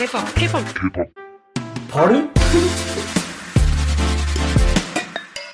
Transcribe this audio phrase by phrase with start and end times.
[0.00, 1.08] K-Pop, K-Pop.
[1.90, 2.28] Pardon?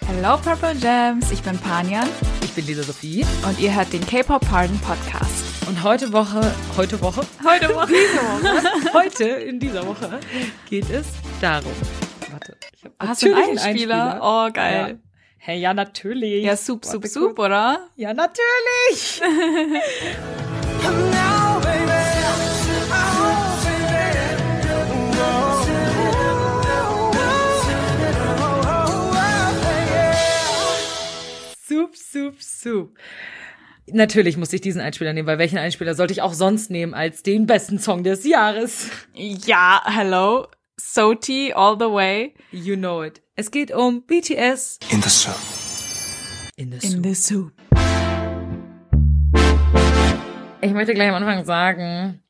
[0.07, 2.09] Hello Purple Gems, ich bin Panjan
[2.45, 3.27] Ich bin Lisa Sophie.
[3.45, 5.67] und ihr hört den K-Pop Pardon Podcast.
[5.67, 7.23] Und heute Woche, heute Woche?
[7.45, 7.89] Heute Woche.
[7.93, 10.21] Diese Woche, heute in dieser Woche
[10.71, 11.07] geht es
[11.41, 11.73] darum.
[12.31, 14.21] Warte, ich hab Hast du einen natürlich Einspieler?
[14.23, 14.89] Oh, geil.
[14.91, 15.11] Ja.
[15.39, 16.45] Hey, ja, natürlich.
[16.45, 16.63] Ja, Warte
[17.09, 17.47] Soup, kurz.
[17.47, 17.89] oder?
[17.97, 19.23] Ja, natürlich.
[31.97, 32.99] Soup, Soup, Soup.
[33.93, 37.23] Natürlich musste ich diesen Einspieler nehmen, weil welchen Einspieler sollte ich auch sonst nehmen als
[37.23, 38.91] den besten Song des Jahres?
[39.15, 40.49] Ja, hello.
[40.79, 42.35] Soti all the way.
[42.51, 43.23] You know it.
[43.37, 45.35] Es geht um BTS In the soup.
[46.57, 47.53] in the In the soup.
[50.61, 52.21] Ich möchte gleich am Anfang sagen,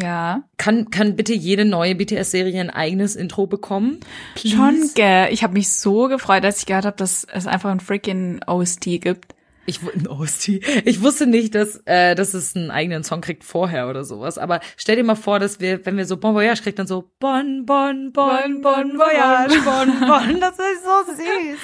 [0.00, 0.44] Ja.
[0.58, 4.00] kann, kann bitte jede neue BTS-Serie ein eigenes Intro bekommen?
[4.34, 4.56] Please?
[4.56, 5.28] Schon, gell.
[5.32, 8.84] Ich habe mich so gefreut, als ich gehört habe, dass es einfach ein freaking OST
[9.00, 9.34] gibt.
[9.66, 10.48] Ich, ein OST.
[10.48, 14.38] ich wusste nicht, dass, äh, dass es einen eigenen Song kriegt vorher oder sowas.
[14.38, 17.10] Aber stell dir mal vor, dass wir, wenn wir so Bon Voyage kriegt, dann so
[17.18, 20.40] Bon, Bon, Bon, Bon Voyage, Bon, Bon.
[20.40, 21.58] Das ist so süß.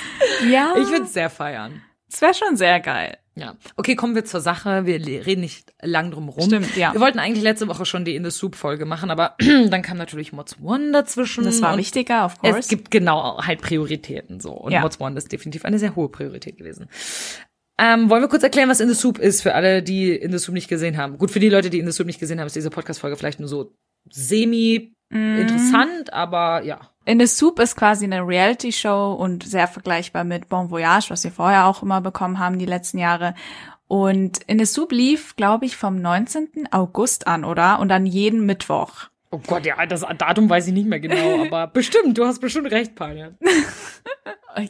[0.50, 0.74] Ja.
[0.76, 1.80] Ich würde es sehr feiern.
[2.12, 3.16] Es wäre schon sehr geil.
[3.36, 3.56] Ja.
[3.76, 4.86] Okay, kommen wir zur Sache.
[4.86, 6.44] Wir reden nicht lang drum rum.
[6.44, 6.92] Stimmt, ja.
[6.92, 9.96] Wir wollten eigentlich letzte Woche schon die In the Soup Folge machen, aber dann kam
[9.96, 11.42] natürlich Mods One dazwischen.
[11.44, 12.58] Das war wichtiger, of course.
[12.58, 14.52] Es gibt genau halt Prioritäten so.
[14.52, 14.82] Und Ja.
[14.82, 16.86] Mods One ist definitiv eine sehr hohe Priorität gewesen.
[17.76, 20.38] Ähm, wollen wir kurz erklären, was In the Soup ist, für alle, die In the
[20.38, 21.18] Soup nicht gesehen haben?
[21.18, 23.40] Gut, für die Leute, die In the Soup nicht gesehen haben, ist diese Podcast-Folge vielleicht
[23.40, 23.74] nur so
[24.10, 26.93] semi-interessant, aber ja.
[27.04, 31.30] In the Soup ist quasi eine Reality-Show und sehr vergleichbar mit Bon Voyage, was wir
[31.30, 33.34] vorher auch immer bekommen haben die letzten Jahre.
[33.86, 36.68] Und In the Soup lief, glaube ich, vom 19.
[36.70, 37.78] August an, oder?
[37.78, 39.08] Und dann jeden Mittwoch.
[39.30, 42.70] Oh Gott, ja, das Datum weiß ich nicht mehr genau, aber bestimmt, du hast bestimmt
[42.70, 43.32] recht, Panja.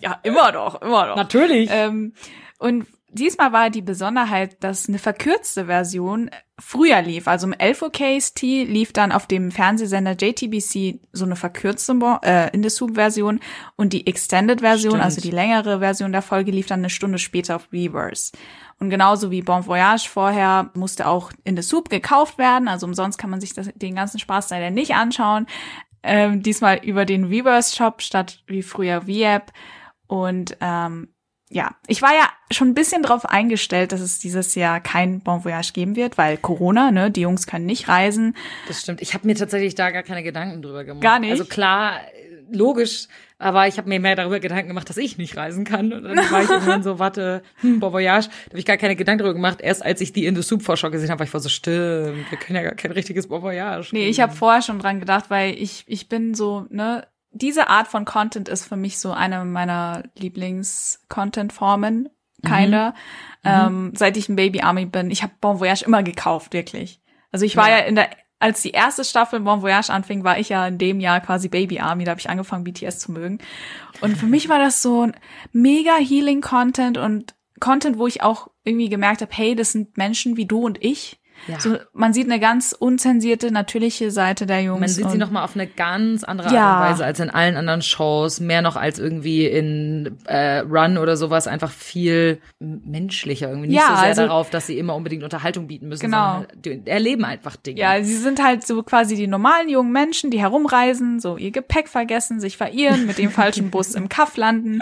[0.01, 1.17] Ja, immer doch, immer doch.
[1.17, 1.69] Natürlich.
[1.71, 2.15] Ähm,
[2.59, 7.27] und diesmal war die Besonderheit, dass eine verkürzte Version früher lief.
[7.27, 12.55] Also um 11 Uhr KST lief dann auf dem Fernsehsender JTBC so eine verkürzte äh,
[12.55, 13.41] In the Soup Version
[13.77, 15.05] und die Extended Version, Stimmt.
[15.05, 18.33] also die längere Version der Folge lief dann eine Stunde später auf Reverse.
[18.79, 22.69] Und genauso wie Bon Voyage vorher musste auch In the Soup gekauft werden.
[22.69, 25.47] Also umsonst kann man sich das, den ganzen Spaß leider nicht anschauen.
[26.03, 29.53] Ähm, diesmal über den Reverse Shop statt wie früher V-App.
[30.07, 31.14] Und ähm,
[31.51, 35.45] ja, ich war ja schon ein bisschen drauf eingestellt, dass es dieses Jahr kein Bon
[35.45, 38.35] Voyage geben wird, weil Corona, ne, die Jungs können nicht reisen.
[38.67, 39.03] Das stimmt.
[39.03, 41.03] Ich habe mir tatsächlich da gar keine Gedanken drüber gemacht.
[41.03, 41.33] Gar nicht?
[41.33, 42.01] Also klar,
[42.51, 45.93] logisch, aber ich habe mir mehr darüber Gedanken gemacht, dass ich nicht reisen kann.
[45.93, 48.29] Und dann war ich irgendwann so, warte, hm, Bon Voyage.
[48.29, 49.61] Da habe ich gar keine Gedanken darüber gemacht.
[49.61, 52.31] Erst als ich die In the Soup Vorschau gesehen habe, war ich vor so, stimmt,
[52.31, 53.91] wir können ja gar kein richtiges Bon Voyage.
[53.93, 54.11] Nee, geben.
[54.11, 58.05] ich habe vorher schon dran gedacht, weil ich ich bin so, ne, diese Art von
[58.05, 62.09] Content ist für mich so eine meiner Lieblings-Content-Formen,
[62.45, 62.95] keiner.
[63.43, 67.01] Ähm, seit ich ein Baby Army bin, ich habe Bon Voyage immer gekauft, wirklich.
[67.31, 67.79] Also ich war ja.
[67.79, 67.85] Ja.
[67.85, 71.21] in der, als die erste Staffel Bon Voyage anfing, war ich ja in dem Jahr
[71.21, 73.39] quasi Baby Army, da habe ich angefangen, BTS zu mögen.
[74.01, 75.17] Und für mich war das so ein
[75.53, 80.37] mega Healing Content und Content, wo ich auch irgendwie gemerkt habe, hey, das sind Menschen
[80.37, 81.21] wie du und ich.
[81.47, 81.61] Ja.
[81.61, 84.81] So, man sieht eine ganz unzensierte, natürliche Seite der Jungs.
[84.81, 86.65] Man sieht sie und- noch mal auf eine ganz andere Ja.
[86.65, 90.97] Art und Weise als in allen anderen Shows, mehr noch als irgendwie in äh, Run
[90.99, 94.95] oder sowas, einfach viel menschlicher, irgendwie nicht Ja, so sehr also- darauf, dass sie immer
[94.95, 96.45] unbedingt Unterhaltung bieten müssen, Genau.
[96.63, 97.79] sondern die erleben einfach Dinge.
[97.81, 101.89] Ja, sie sind halt so quasi die normalen jungen Menschen, die herumreisen, so ihr Gepäck
[101.89, 104.81] vergessen, sich verirren, mit dem falschen Bus im Kaff landen.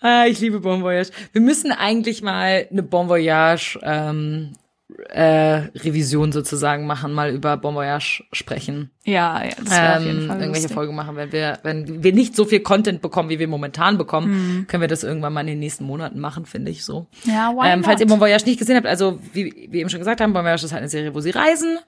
[0.00, 1.10] Ah, ich liebe Bon Voyage.
[1.32, 4.52] Wir müssen eigentlich mal eine Bon Voyage ähm,
[5.10, 8.90] äh, Revision sozusagen machen, mal über Bon Voyage sprechen.
[9.04, 10.74] Ja, ja das wäre auf jeden Ähm, Fall irgendwelche lustig.
[10.74, 14.58] Folgen machen, wenn wir, wenn wir nicht so viel Content bekommen, wie wir momentan bekommen,
[14.60, 14.66] Mhm.
[14.66, 17.06] können wir das irgendwann mal in den nächsten Monaten machen, finde ich so.
[17.24, 18.06] Ja, why Ähm, falls ihr?
[18.06, 20.72] Bon Voyage nicht gesehen habt, also wie wir eben schon gesagt haben, Bon Voyage ist
[20.72, 21.78] halt eine Serie, wo sie reisen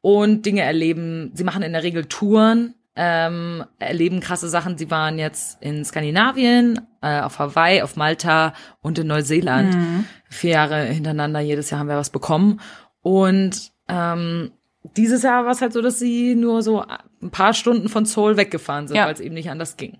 [0.00, 1.30] und Dinge erleben.
[1.34, 4.78] Sie machen in der Regel Touren, ähm, erleben krasse Sachen.
[4.78, 9.74] Sie waren jetzt in Skandinavien, äh, auf Hawaii, auf Malta und in Neuseeland.
[9.74, 10.04] Mhm.
[10.30, 12.60] Vier Jahre hintereinander, jedes Jahr haben wir was bekommen.
[13.02, 14.52] Und ähm,
[14.96, 16.84] dieses Jahr war es halt so, dass sie nur so
[17.22, 19.06] ein paar Stunden von Seoul weggefahren sind, Ja.
[19.06, 19.98] weil es eben nicht anders ging.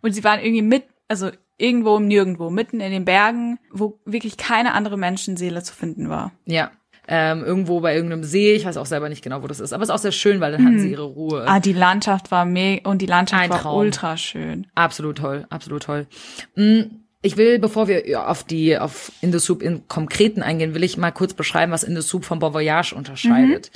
[0.00, 4.36] Und sie waren irgendwie mit, also irgendwo im Nirgendwo, mitten in den Bergen, wo wirklich
[4.36, 6.32] keine andere Menschenseele zu finden war.
[6.44, 6.70] Ja.
[7.10, 9.82] Ähm, irgendwo bei irgendeinem See, ich weiß auch selber nicht genau, wo das ist, aber
[9.82, 11.44] es ist auch sehr schön, weil dann hatten sie ihre Ruhe.
[11.48, 13.78] Ah, die Landschaft war mega und die Landschaft Ein war Traum.
[13.78, 14.66] ultra schön.
[14.74, 16.06] Absolut toll, absolut toll.
[16.56, 16.82] Mm,
[17.22, 20.96] Ich will, bevor wir auf die, auf In the Soup im Konkreten eingehen, will ich
[20.98, 23.70] mal kurz beschreiben, was In the Soup von Bon Voyage unterscheidet.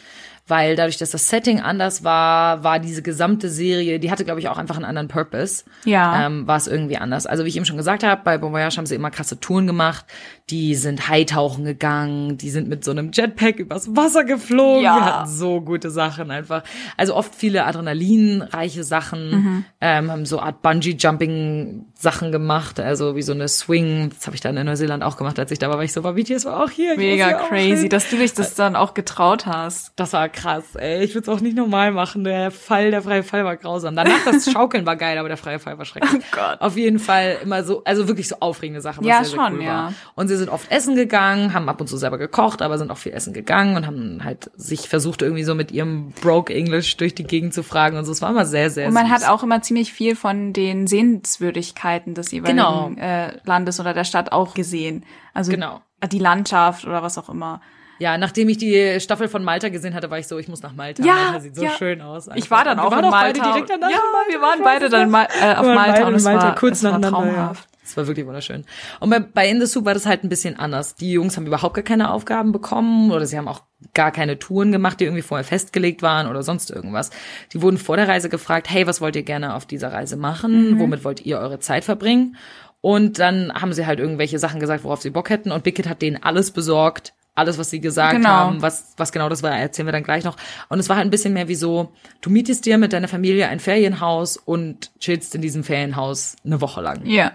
[0.49, 4.49] weil dadurch, dass das Setting anders war, war diese gesamte Serie, die hatte, glaube ich,
[4.49, 5.65] auch einfach einen anderen Purpose.
[5.85, 6.27] Ja.
[6.27, 7.27] Ähm, war es irgendwie anders.
[7.27, 9.67] Also wie ich eben schon gesagt habe, bei Bon Voyage haben sie immer krasse Touren
[9.69, 10.05] gemacht.
[10.51, 14.83] Die sind Haitauchen gegangen, die sind mit so einem Jetpack übers Wasser geflogen.
[14.83, 14.97] Ja.
[14.99, 16.63] Die hatten so gute Sachen einfach.
[16.97, 19.65] Also oft viele adrenalinreiche Sachen, Mhm.
[19.81, 24.11] ähm, haben so Art Bungee-Jumping Sachen gemacht, also wie so eine Swing.
[24.11, 26.03] Das habe ich dann in Neuseeland auch gemacht, als ich da war, weil ich so
[26.03, 26.97] war, BTS war auch hier.
[26.97, 29.93] Mega crazy, dass du dich das dann auch getraut hast.
[29.97, 31.03] Das war krass, ey.
[31.05, 32.25] Ich würde es auch nicht normal machen.
[32.25, 33.95] Der Fall, der freie Fall war grausam.
[33.97, 36.13] Danach das Schaukeln war geil, aber der freie Fall war schrecklich.
[36.23, 36.61] Oh Gott.
[36.61, 39.05] Auf jeden Fall immer so, also wirklich so aufregende Sachen.
[39.05, 39.93] was Ja, sehr, sehr schon, cool ja.
[40.33, 43.13] Sie sind oft essen gegangen, haben ab und zu selber gekocht, aber sind auch viel
[43.13, 47.25] essen gegangen und haben halt sich versucht, irgendwie so mit ihrem Broke English durch die
[47.25, 48.13] Gegend zu fragen und so.
[48.13, 49.15] Es war immer sehr, sehr Und man süß.
[49.15, 52.91] hat auch immer ziemlich viel von den Sehenswürdigkeiten des jeweiligen Genau.
[52.99, 55.05] äh, Landes oder der Stadt auch gesehen.
[55.35, 55.81] Also Genau.
[56.11, 57.61] die Landschaft oder was auch immer.
[57.99, 60.73] Ja, nachdem ich die Staffel von Malta gesehen hatte, war ich so, ich muss nach
[60.73, 61.05] Malta.
[61.05, 61.71] Ja, Malta sieht so ja.
[61.71, 62.29] schön aus.
[62.35, 63.53] Ich war dann wir auch waren in beide Malta.
[63.53, 64.31] direkt danach ja, Malta.
[64.33, 66.85] wir waren beide dann mal, äh, auf Malta beide und es Malta war, kurz es
[66.85, 67.53] war ja.
[67.93, 68.65] Es war wirklich wunderschön.
[69.01, 70.95] Und bei, bei In the Soup war das halt ein bisschen anders.
[70.95, 73.63] Die Jungs haben überhaupt gar keine Aufgaben bekommen oder sie haben auch
[73.95, 77.11] gar keine Touren gemacht, die irgendwie vorher festgelegt waren oder sonst irgendwas.
[77.53, 80.79] Die wurden vor der Reise gefragt, hey, was wollt ihr gerne auf dieser Reise machen?
[80.79, 82.37] Womit wollt ihr eure Zeit verbringen?
[82.81, 85.53] Und dann haben sie halt irgendwelche Sachen gesagt, worauf sie Bock hätten.
[85.53, 87.13] Und Bickett hat denen alles besorgt.
[87.35, 88.29] Alles, was sie gesagt Genau.
[88.29, 90.37] haben, was, was genau das war, erzählen wir dann gleich noch.
[90.69, 93.49] Und es war halt ein bisschen mehr wie so, du mietest dir mit deiner Familie
[93.49, 97.07] ein Ferienhaus und chillst in diesem Ferienhaus eine Woche lang.
[97.07, 97.33] Ja.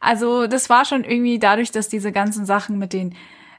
[0.00, 3.14] Also das war schon irgendwie dadurch, dass diese ganzen Sachen mit den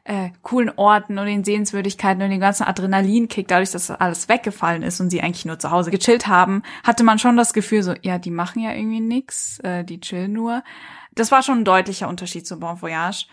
[0.06, 4.84] äh, coolen Orten und den Sehenswürdigkeiten und den ganzen Adrenalinkick, dadurch, dass das alles weggefallen
[4.84, 7.94] ist und sie eigentlich nur zu Hause gechillt haben, hatte man schon das Gefühl so,
[8.02, 10.64] ja, die machen ja irgendwie nix, äh, die chillen nur.
[11.16, 13.28] Das war schon ein deutlicher Unterschied zu Bon Voyage.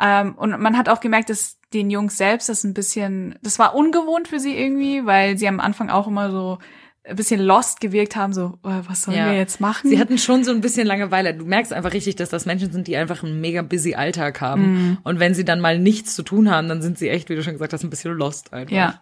[0.00, 3.74] Ähm, und man hat auch gemerkt, dass den Jungs selbst das ein bisschen, das war
[3.74, 6.58] ungewohnt für sie irgendwie, weil sie am Anfang auch immer so
[7.04, 9.26] ein bisschen lost gewirkt haben, so, äh, was sollen Ja.
[9.26, 9.90] wir jetzt machen?
[9.90, 11.34] Sie hatten schon so ein bisschen Langeweile.
[11.34, 14.98] Du merkst einfach richtig, dass das Menschen sind, die einfach einen mega busy Alltag haben.
[15.02, 17.42] Und wenn sie dann mal nichts zu tun haben, dann sind sie echt, wie du
[17.42, 18.72] schon gesagt hast, ein bisschen lost einfach.
[18.74, 19.00] Ja.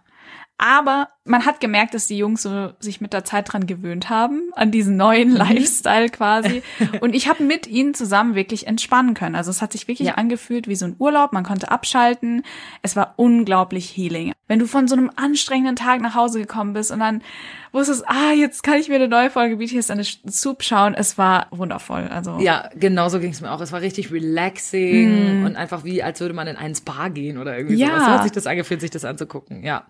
[0.63, 4.43] Aber man hat gemerkt, dass die Jungs so sich mit der Zeit dran gewöhnt haben,
[4.57, 6.63] an diesen neuen Lifestyle quasi.
[7.01, 9.37] Und ich habe mit ihnen zusammen wirklich entspannen können.
[9.37, 10.15] Also es hat sich wirklich Ja.
[10.17, 11.33] angefühlt wie so ein Urlaub.
[11.33, 12.43] Man konnte abschalten.
[12.83, 14.33] Es war unglaublich healing.
[14.49, 17.23] Wenn du von so einem anstrengenden Tag nach Hause gekommen bist und dann
[17.73, 20.93] wusstest, ah, jetzt kann ich mir eine neue Folge BTS der Soup schauen.
[20.95, 22.09] Es war wundervoll.
[22.13, 23.61] Also Ja, genau so ging es mir auch.
[23.63, 27.57] Es war richtig relaxing und einfach wie, als würde man in einen Spa gehen oder
[27.57, 27.87] irgendwie Ja.
[27.89, 28.05] sowas.
[28.05, 29.85] So hat sich das angefühlt, sich das anzugucken, ja.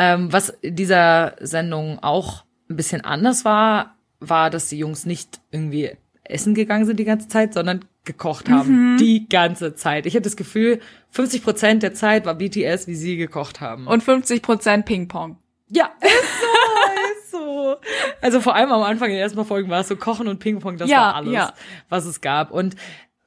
[0.00, 5.40] Ähm, was in dieser Sendung auch ein bisschen anders war, war, dass die Jungs nicht
[5.50, 5.90] irgendwie
[6.22, 8.96] essen gegangen sind die ganze Zeit, sondern gekocht haben.
[8.98, 10.06] Die ganze Zeit.
[10.06, 10.80] Ich hatte das Gefühl,
[11.10, 13.86] 50 Prozent der Zeit war BTS, wie sie gekocht haben.
[13.88, 15.36] und 50 Prozent Ping-Pong.
[15.68, 16.46] Ja, ist so,
[17.22, 17.76] ist so.
[18.22, 20.88] Also vor allem am Anfang der ersten Folgen war es so Kochen und Ping-Pong, das
[20.88, 21.52] Ja, war alles, ja.
[21.88, 22.50] was es gab.
[22.52, 22.76] Und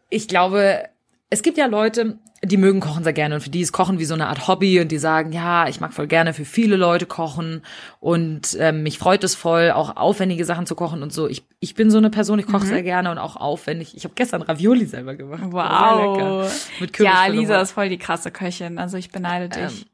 [0.09, 0.85] ich glaube,
[1.31, 4.05] es gibt ja Leute, die mögen Kochen sehr gerne und für die ist Kochen wie
[4.05, 7.05] so eine Art Hobby und die sagen, ja, ich mag voll gerne für viele Leute
[7.05, 7.61] kochen
[7.99, 11.27] und ähm, mich freut es voll, auch aufwendige Sachen zu kochen und so.
[11.27, 12.51] Ich, ich bin so eine Person, ich Mhm.
[12.51, 13.95] koche sehr gerne und auch aufwendig.
[13.95, 15.41] Ich habe gestern Ravioli selber gemacht.
[15.51, 16.51] Wow.
[16.79, 17.39] Mit Ja, Kürbisfüllung.
[17.39, 18.77] Lisa ist voll die krasse Köchin.
[18.77, 19.85] Also ich beneide Ähm, dich.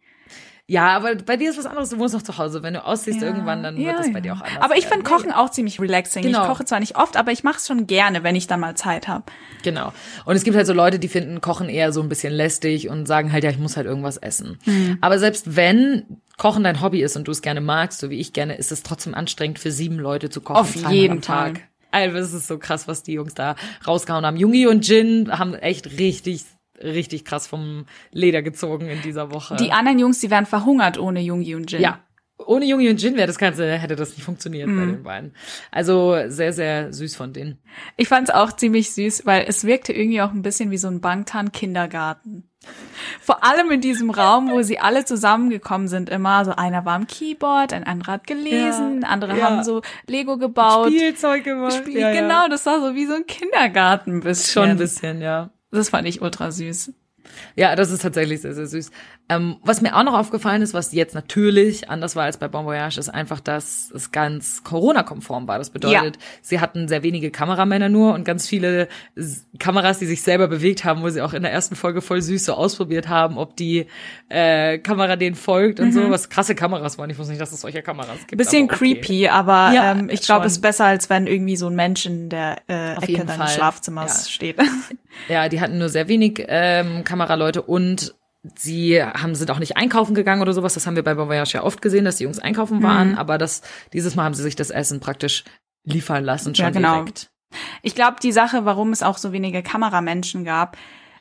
[0.69, 1.89] Ja, aber bei dir ist was anderes.
[1.91, 2.61] Du wohnst noch zu Hause.
[2.61, 3.27] Wenn du ausziehst Ja.
[3.27, 4.19] irgendwann, dann Ja, wird es bei ja.
[4.19, 4.61] dir auch anders.
[4.61, 6.23] Aber ich finde Kochen auch ziemlich relaxing.
[6.23, 6.41] Genau.
[6.41, 8.75] Ich koche zwar nicht oft, aber ich mache es schon gerne, wenn ich dann mal
[8.75, 9.23] Zeit habe.
[9.63, 9.93] Genau.
[10.25, 13.05] Und es gibt halt so Leute, die finden Kochen eher so ein bisschen lästig und
[13.07, 14.59] sagen halt, ja, ich muss halt irgendwas essen.
[14.65, 14.97] Hm.
[14.99, 16.03] Aber selbst wenn
[16.37, 18.83] Kochen dein Hobby ist und du es gerne magst, so wie ich gerne, ist es
[18.83, 20.59] trotzdem anstrengend für sieben Leute zu kochen.
[20.59, 21.59] Auf jeden Tag.
[21.59, 21.63] Fall.
[21.91, 23.55] Also es ist so krass, was die Jungs da
[23.87, 24.35] rausgehauen haben.
[24.35, 26.43] Jungi und Jin haben echt richtig,
[26.81, 29.55] richtig krass vom Leder gezogen in dieser Woche.
[29.57, 31.81] Die anderen Jungs, die wären verhungert ohne Jungi und Jin.
[31.81, 31.99] Ja.
[32.45, 34.77] Ohne Jungi und Jin wäre das Ganze, hätte das nicht funktioniert Mhm.
[34.79, 35.33] bei den beiden.
[35.71, 37.57] Also sehr, sehr süß von denen.
[37.97, 40.87] Ich fand es auch ziemlich süß, weil es wirkte irgendwie auch ein bisschen wie so
[40.87, 41.01] ein
[41.61, 42.43] Bangtan-Kindergarten.
[43.21, 47.07] Vor allem in diesem Raum, wo sie alle zusammengekommen sind, immer so einer war am
[47.07, 49.43] Keyboard, ein anderer hat gelesen, Ja, andere ja.
[49.45, 50.87] haben so Lego gebaut.
[50.87, 51.73] Spielzeug gemacht.
[51.73, 52.11] Spiel- ja.
[52.11, 54.53] Genau, das war so wie so ein Kindergarten bisschen.
[54.63, 55.49] Schon ein bisschen, ja.
[55.71, 56.93] Das fand ich ultra süß.
[57.55, 58.91] Ja, das ist tatsächlich sehr, sehr süß.
[59.29, 62.65] Ähm, was mir auch noch aufgefallen ist, was jetzt natürlich anders war als bei Bon
[62.65, 65.57] Voyage, ist einfach, dass es ganz Corona-konform war.
[65.57, 68.87] Das bedeutet, sie hatten sehr wenige Kameramänner nur und ganz viele
[69.59, 72.45] Kameras, die sich selber bewegt haben, wo sie auch in der ersten Folge voll süß
[72.45, 73.87] so ausprobiert haben, ob die
[74.29, 76.09] äh, Kamera denen folgt und so.
[76.09, 77.09] Was krasse Kameras waren.
[77.09, 78.33] Ich wusste nicht, dass es solche Kameras gibt.
[78.33, 78.37] Mhm.
[78.37, 78.93] Bisschen aber okay.
[78.95, 82.05] creepy, aber Ja, ähm, ich glaube, es ist besser, als wenn irgendwie so ein Mensch
[82.05, 83.55] in der äh, Auf Ecke deines.
[83.55, 84.31] Schlafzimmers Ja.
[84.31, 84.55] steht.
[85.27, 88.15] Ja, die hatten nur sehr wenig ähm, Kameraleute und
[88.55, 90.75] sie haben sind auch nicht einkaufen gegangen oder sowas.
[90.75, 93.11] Das haben wir bei Bon Voyage ja oft gesehen, dass die Jungs einkaufen waren.
[93.11, 93.17] Mhm.
[93.17, 93.61] Aber das
[93.93, 95.43] dieses Mal haben sie sich das Essen praktisch
[95.83, 96.95] liefern lassen schon Ja, genau.
[96.99, 97.29] direkt.
[97.81, 100.77] Ich glaube, die Sache, warum es auch so wenige Kameramenschen gab,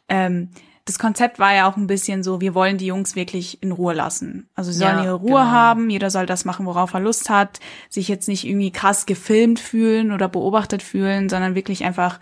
[0.09, 0.51] ähm,
[0.85, 3.93] das Konzept war ja auch ein bisschen so, wir wollen die Jungs wirklich in Ruhe
[3.95, 4.49] lassen.
[4.55, 5.51] Also sie sollen Ja, ihre Ruhe genau.
[5.51, 9.59] haben, jeder soll das machen, worauf er Lust hat, sich jetzt nicht irgendwie krass gefilmt
[9.59, 12.21] fühlen oder beobachtet fühlen, sondern wirklich einfach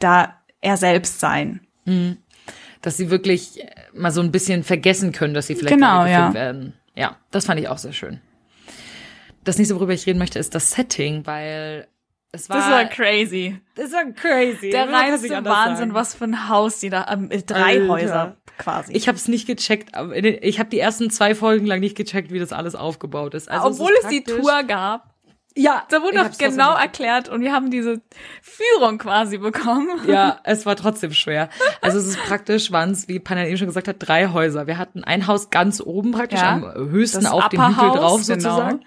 [0.00, 1.60] da er selbst sein.
[2.84, 6.34] Dass sie wirklich äh, mal so ein bisschen vergessen können, dass sie vielleicht Genau, ja.
[6.34, 6.74] werden.
[6.94, 8.20] Ja, das fand ich auch sehr schön.
[9.42, 11.86] Das nächste, worüber ich reden möchte, ist das Setting, weil
[12.32, 13.60] es war, crazy.
[13.74, 14.70] das war crazy.
[14.70, 15.94] Der Man kann es reinste Wahnsinn, sagen.
[15.94, 17.88] was für ein Haus die da, ähm, drei Alter.
[17.88, 18.92] Häuser quasi.
[18.92, 19.94] Ich habe es nicht gecheckt.
[19.94, 23.48] aber Ich habe die ersten zwei Folgen lang nicht gecheckt, wie das alles aufgebaut ist.
[23.48, 25.13] Also Obwohl ist es die Tour gab.
[25.56, 28.00] Ja, Da wurde trotzdem genau erklärt und wir haben diese
[28.42, 29.88] Führung quasi bekommen.
[30.08, 31.48] Ja, es war trotzdem schwer.
[31.80, 34.66] Also es ist praktisch, waren es, wie Panel eben schon gesagt hat, drei Häuser.
[34.66, 36.54] Wir hatten ein Haus ganz oben praktisch, Ja.
[36.54, 38.40] am höchsten auf dem Hügel House, drauf genau.
[38.40, 38.84] sozusagen.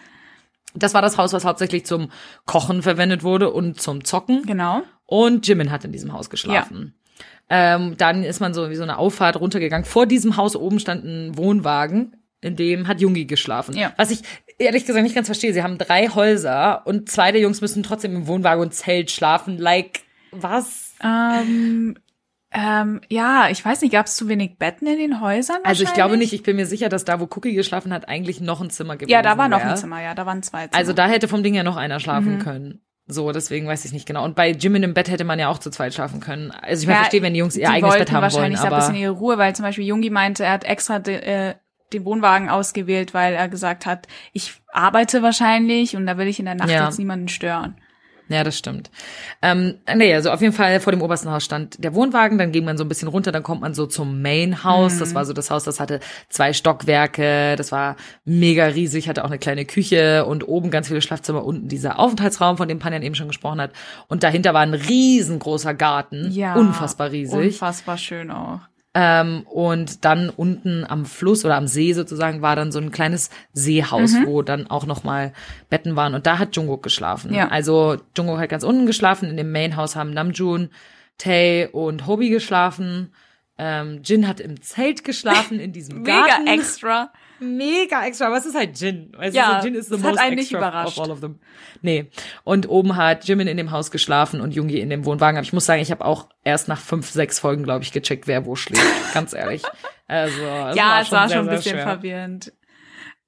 [0.76, 2.12] Das war das Haus, was hauptsächlich zum
[2.46, 4.44] Kochen verwendet wurde und zum Zocken.
[4.46, 4.84] Genau.
[5.06, 6.94] Und Jimin hat in diesem Haus geschlafen.
[7.50, 9.86] Ähm, dann ist man so wie so eine Auffahrt runtergegangen.
[9.86, 13.76] Vor diesem Haus oben stand ein Wohnwagen, in dem hat Jungi geschlafen.
[13.76, 13.94] Ja.
[13.96, 14.22] Was ich
[14.58, 15.54] ehrlich gesagt nicht ganz verstehe.
[15.54, 19.58] Sie haben drei Häuser und zwei der Jungs müssen trotzdem im Wohnwagen und Zelt schlafen.
[19.58, 20.94] Like, was?
[21.04, 21.96] Ähm,
[22.52, 25.58] ähm, ja, ich weiß nicht, gab es zu wenig Betten in den Häusern?
[25.64, 26.32] Also ich glaube wahrscheinlich?
[26.32, 28.96] nicht, ich bin mir sicher, dass da, wo Cookie geschlafen hat, eigentlich noch ein Zimmer
[28.96, 29.72] gewesen Ja, da war noch wär.
[29.72, 30.78] ein Zimmer, ja, da waren zwei Zimmer.
[30.78, 32.40] Also da hätte vom Ding ja noch einer schlafen Mhm.
[32.40, 32.82] können.
[33.10, 34.26] So, deswegen weiß ich nicht genau.
[34.26, 36.52] Und bei Jimin im Bett hätte man ja auch zu zweit schlafen können.
[36.52, 38.60] Also ich meine, Ja, verstehe, wenn die Jungs ihr die eigenes Bett haben wollen, wahrscheinlich
[38.60, 41.56] da ein bisschen aber ihre Ruhe, weil zum Beispiel Jungi meinte, er hat extra äh,
[41.94, 46.46] den Wohnwagen ausgewählt, weil er gesagt hat, ich arbeite wahrscheinlich und da will ich in
[46.46, 46.86] der Nacht Ja.
[46.86, 47.76] jetzt niemanden stören.
[48.30, 48.92] ja, das stimmt.
[49.42, 52.66] Ähm, nee, also auf jeden Fall vor dem obersten Haus stand der Wohnwagen, dann ging
[52.66, 54.96] man so ein bisschen runter, dann kommt man so zum Main House.
[54.96, 55.00] Mhm.
[55.00, 59.30] Das war so das Haus, das hatte zwei Stockwerke, das war mega riesig, hatte auch
[59.30, 63.16] eine kleine Küche und oben ganz viele Schlafzimmer, unten dieser Aufenthaltsraum, von dem Panjan eben
[63.16, 63.72] schon gesprochen hat.
[64.10, 66.56] Und dahinter war ein riesengroßer Garten, Ja.
[66.56, 67.34] unfassbar riesig.
[67.54, 68.60] Unfassbar schön auch.
[69.00, 73.30] Ähm, und dann unten am Fluss oder am See sozusagen war dann so ein kleines
[73.54, 74.26] Seehaus, Mhm.
[74.26, 75.34] wo dann auch noch mal
[75.70, 76.16] Betten waren.
[76.16, 77.32] Und da hat Jungkook geschlafen.
[77.32, 77.50] Ja.
[77.50, 79.30] Also Jungkook hat ganz unten geschlafen.
[79.30, 80.70] In dem Main-Haus haben Namjoon,
[81.20, 83.14] Tae und Hobie geschlafen.
[83.60, 86.48] Ähm, Jin hat im Zelt geschlafen in diesem Mega Garten.
[86.48, 87.12] extra.
[87.40, 89.12] Mega extra, aber es ist halt Jin.
[89.16, 90.98] Weißt Ja, so Jin ist the most einen nicht extra überrascht.
[90.98, 91.40] of all of them.
[91.82, 92.10] Nee.
[92.44, 95.38] Und oben hat Jimin in dem Haus geschlafen und Jungi in dem Wohnwagen.
[95.38, 98.28] Aber ich muss sagen, ich habe auch erst nach fünf, sechs Folgen, glaube ich, gecheckt,
[98.28, 98.84] wer wo schläft.
[99.14, 99.64] Ganz ehrlich.
[100.08, 100.36] Also,
[100.70, 101.84] es ja, es war sehr, schon ein bisschen schwer.
[101.84, 102.54] verwirrend.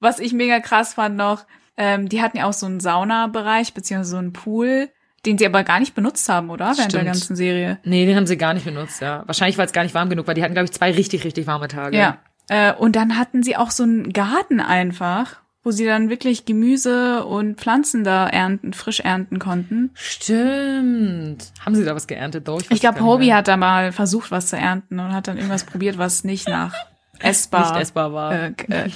[0.00, 4.10] Was ich mega krass fand noch, ähm, die hatten ja auch so einen Saunabereich, beziehungsweise
[4.10, 4.88] so einen Pool,
[5.26, 6.72] den sie aber gar nicht benutzt haben, oder?
[6.76, 7.78] Während der ganzen Serie.
[7.84, 9.22] Nee, den haben sie gar nicht benutzt, ja.
[9.26, 10.34] Wahrscheinlich, weil es gar nicht warm genug war.
[10.34, 11.96] Die hatten, glaube ich, zwei richtig, richtig warme Tage.
[11.96, 12.18] Ja.
[12.50, 17.24] Äh, und dann hatten sie auch so einen Garten einfach, wo sie dann wirklich Gemüse
[17.24, 19.90] und Pflanzen da ernten, frisch ernten konnten.
[19.94, 21.52] Stimmt.
[21.64, 22.60] Haben sie da was geerntet, doch?
[22.70, 25.96] Ich glaube, Hobie hat da mal versucht, was zu ernten und hat dann irgendwas probiert,
[25.96, 26.74] was nicht nach
[27.20, 28.34] essbar, nicht essbar war.
[28.34, 28.90] Äh, äh,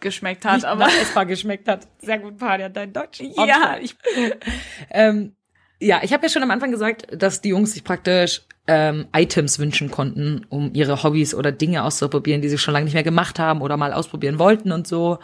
[0.00, 0.54] geschmeckt hat.
[0.54, 1.86] nicht aber nach essbar geschmeckt hat.
[2.00, 3.20] Sehr gut, Padia, dein Deutsch.
[3.20, 3.96] ja, ich,
[4.90, 5.36] Ähm,
[5.78, 9.58] ja, ich habe ja schon am Anfang gesagt, dass die Jungs sich praktisch ähm, Items
[9.58, 13.38] wünschen konnten, um ihre Hobbys oder Dinge auszuprobieren, die sie schon lange nicht mehr gemacht
[13.38, 15.18] haben oder mal ausprobieren wollten und so.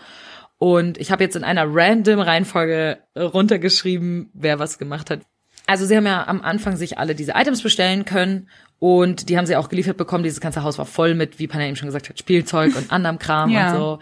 [0.59, 5.21] Und ich habe jetzt in einer random Reihenfolge runtergeschrieben, wer was gemacht hat.
[5.67, 9.47] Also sie haben ja am Anfang sich alle diese Items bestellen können und die haben
[9.47, 10.25] sie auch geliefert bekommen.
[10.25, 13.19] Dieses ganze Haus war voll mit, wie Panna eben schon gesagt hat, Spielzeug und anderem
[13.19, 13.73] Kram Ja.
[13.73, 13.99] und so.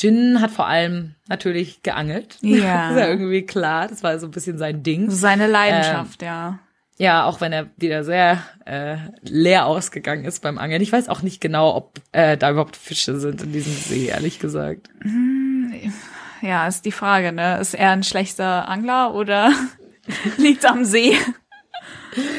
[0.00, 2.36] Jin hat vor allem natürlich geangelt.
[2.40, 2.88] Ja.
[2.90, 3.88] das ist ja irgendwie klar.
[3.88, 5.10] Das war so ein bisschen sein Ding.
[5.10, 6.60] seine Leidenschaft, ja.
[6.98, 10.82] Ja, auch wenn er wieder sehr äh, leer ausgegangen ist beim Angeln.
[10.82, 14.40] Ich weiß auch nicht genau, ob äh, da überhaupt Fische sind in diesem See, ehrlich
[14.40, 14.90] gesagt.
[16.42, 17.58] Ja, ist die Frage, ne?
[17.60, 19.52] Ist er ein schlechter Angler oder
[20.38, 21.14] liegt's am See?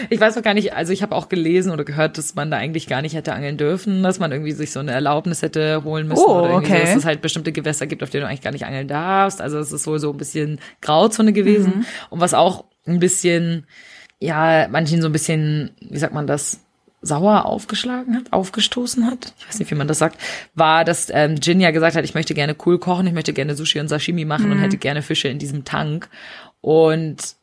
[0.10, 2.58] Ich weiß auch gar nicht, also ich habe auch gelesen oder gehört, dass man da
[2.58, 6.08] eigentlich gar nicht hätte angeln dürfen, dass man irgendwie sich so eine Erlaubnis hätte holen
[6.08, 6.80] müssen Oh, oder irgendwie okay.
[6.80, 9.42] so, dass es halt bestimmte Gewässer gibt, auf denen du eigentlich gar nicht angeln darfst.
[9.42, 11.74] Also es ist wohl so ein bisschen Grauzone gewesen.
[11.78, 11.86] Mhm.
[12.10, 13.68] Und was auch ein bisschen,
[14.20, 16.60] ja, manchen so ein bisschen, wie sagt man das,
[17.02, 20.20] sauer aufgeschlagen hat, aufgestoßen hat, ich weiß nicht, wie man das sagt,
[20.54, 23.56] war, dass ähm, Jin ja gesagt hat, ich möchte gerne cool kochen, ich möchte gerne
[23.56, 24.52] Sushi und Sashimi machen Mhm.
[24.52, 26.10] und hätte gerne Fische in diesem Tank.
[26.60, 27.36] Und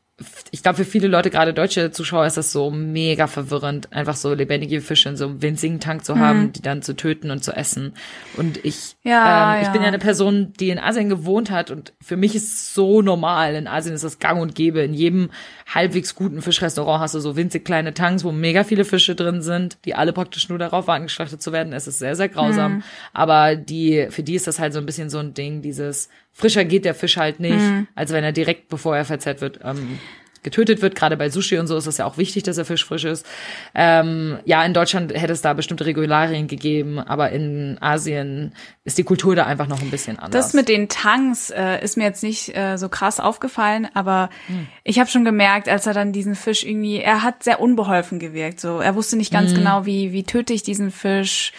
[0.50, 4.32] ich glaube, für viele Leute, gerade deutsche Zuschauer, ist das so mega verwirrend, einfach so
[4.32, 7.52] lebendige Fische in so einem winzigen Tank zu haben, die dann zu töten und zu
[7.52, 7.92] essen.
[8.38, 9.72] Und ich, Ja, ähm, ich ja.
[9.74, 13.02] bin ja eine Person, die in Asien gewohnt hat und für mich ist es so
[13.02, 13.54] normal.
[13.56, 14.80] In Asien ist das gang und gäbe.
[14.80, 15.28] In jedem
[15.74, 19.76] halbwegs guten Fischrestaurant hast du so winzig kleine Tanks, wo mega viele Fische drin sind,
[19.84, 21.74] die alle praktisch nur darauf warten, geschlachtet zu werden.
[21.74, 22.82] Es ist sehr, sehr grausam.
[23.12, 26.64] Aber die, für die ist das halt so ein bisschen so ein Ding, dieses frischer
[26.66, 27.64] geht der Fisch halt nicht,
[27.94, 29.98] als wenn er direkt, bevor er verzehrt wird, ähm,
[30.42, 30.94] getötet wird.
[30.94, 33.26] Gerade bei Sushi und so ist es ja auch wichtig, dass der Fisch frisch ist.
[33.74, 38.52] Ähm, ja, in Deutschland hätte es da bestimmte Regularien gegeben, aber in Asien
[38.84, 40.30] ist die Kultur da einfach noch ein bisschen anders.
[40.46, 44.68] Das mit den Tanks äh, ist mir jetzt nicht äh, so krass aufgefallen, aber Hm.
[44.84, 48.60] ich habe schon gemerkt, als er dann diesen Fisch irgendwie, er hat sehr unbeholfen gewirkt.
[48.60, 49.40] So, er wusste nicht Hm.
[49.40, 51.52] ganz genau, wie wie töte ich diesen Fisch,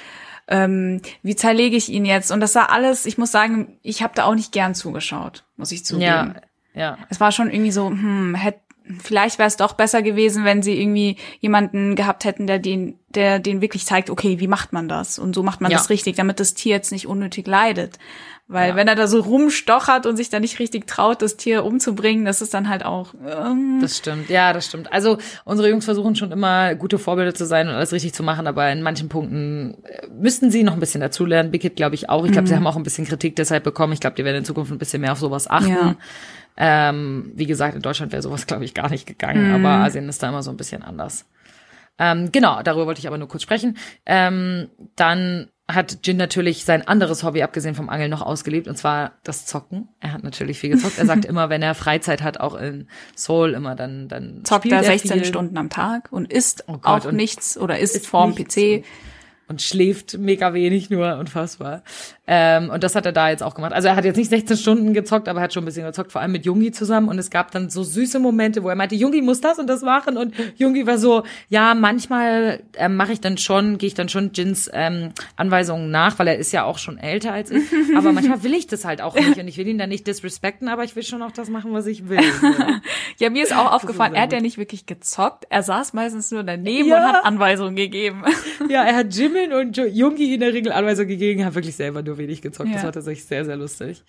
[0.48, 2.32] ähm, wie zerlege ich ihn jetzt.
[2.32, 3.06] Und das war alles.
[3.06, 6.04] Ich muss sagen, ich habe da auch nicht gern zugeschaut, muss ich zugeben.
[6.04, 6.36] ja,
[6.74, 6.98] ja.
[7.10, 8.60] Es war schon irgendwie so, hm, hätte
[9.04, 13.40] vielleicht wäre es doch besser gewesen, wenn sie irgendwie jemanden gehabt hätten, der den, der
[13.40, 15.20] den wirklich zeigt, okay, wie macht man das?
[15.20, 15.78] Und so macht man Ja.
[15.78, 18.00] das richtig, damit das Tier jetzt nicht unnötig leidet.
[18.50, 18.76] Weil Ja.
[18.78, 22.42] wenn er da so rumstochert und sich da nicht richtig traut, das Tier umzubringen, das
[22.42, 23.14] ist dann halt auch.
[23.28, 24.94] Ähm, Das stimmt, ja, das stimmt.
[24.94, 28.48] Also unsere Jungs versuchen schon immer gute Vorbilder zu sein und alles richtig zu machen,
[28.48, 31.52] aber in manchen Punkten äh, müssten sie noch ein bisschen dazulernen.
[31.52, 32.24] Big Hit glaube ich auch.
[32.26, 33.92] Ich glaube, sie haben auch ein bisschen Kritik deshalb bekommen.
[33.92, 35.70] Ich glaube, die werden in Zukunft ein bisschen mehr auf sowas achten.
[35.70, 35.96] Ja.
[36.56, 40.24] Ähm, wie gesagt, in Deutschland wäre sowas, glaube ich, gar nicht gegangen, aber Asien ist
[40.24, 41.26] da immer so ein bisschen anders.
[42.00, 43.78] Ähm, genau, darüber wollte ich aber nur kurz sprechen.
[44.06, 49.12] Ähm, dann hat Jin natürlich sein anderes Hobby, abgesehen vom Angeln, noch ausgelebt, und zwar
[49.24, 49.90] das Zocken.
[50.00, 50.98] Er hat natürlich viel gezockt.
[50.98, 54.84] Er sagt immer, wenn er Freizeit hat, auch in Seoul, immer dann, dann zockt er
[54.84, 58.08] 16 viel Stunden am Tag und isst Oh Gott, auch und nichts oder isst isst
[58.08, 58.86] vorm PC.
[59.48, 61.82] Und schläft mega wenig nur, unfassbar.
[62.28, 63.72] Ähm, und das hat er da jetzt auch gemacht.
[63.72, 66.12] Also er hat jetzt nicht 16 Stunden gezockt, aber er hat schon ein bisschen gezockt,
[66.12, 67.08] vor allem mit Jungi zusammen.
[67.08, 69.82] Und es gab dann so süße Momente, wo er meinte, Jungi muss das und das
[69.84, 70.18] machen.
[70.18, 74.32] Und Jungi war so, ja, manchmal ähm, mache ich dann schon, gehe ich dann schon
[74.34, 77.64] Jins ähm, Anweisungen nach, weil er ist ja auch schon älter als ich.
[77.96, 80.68] Aber manchmal will ich das halt auch nicht und ich will ihn dann nicht disrespekten,
[80.68, 82.20] aber ich will schon auch das machen, was ich will.
[83.20, 85.46] Ja, mir ist auch aufgefallen, sehr er hat ja nicht wirklich gezockt.
[85.50, 86.98] Er saß meistens nur daneben Ja.
[87.08, 88.24] und hat Anweisungen gegeben.
[88.70, 92.18] Ja, er hat Jimin und Jungi in der Regel Anweisungen gegeben, hat wirklich selber nur
[92.18, 92.70] wenig gezockt.
[92.74, 92.86] Das Ja.
[92.86, 94.04] war tatsächlich sehr, sehr lustig.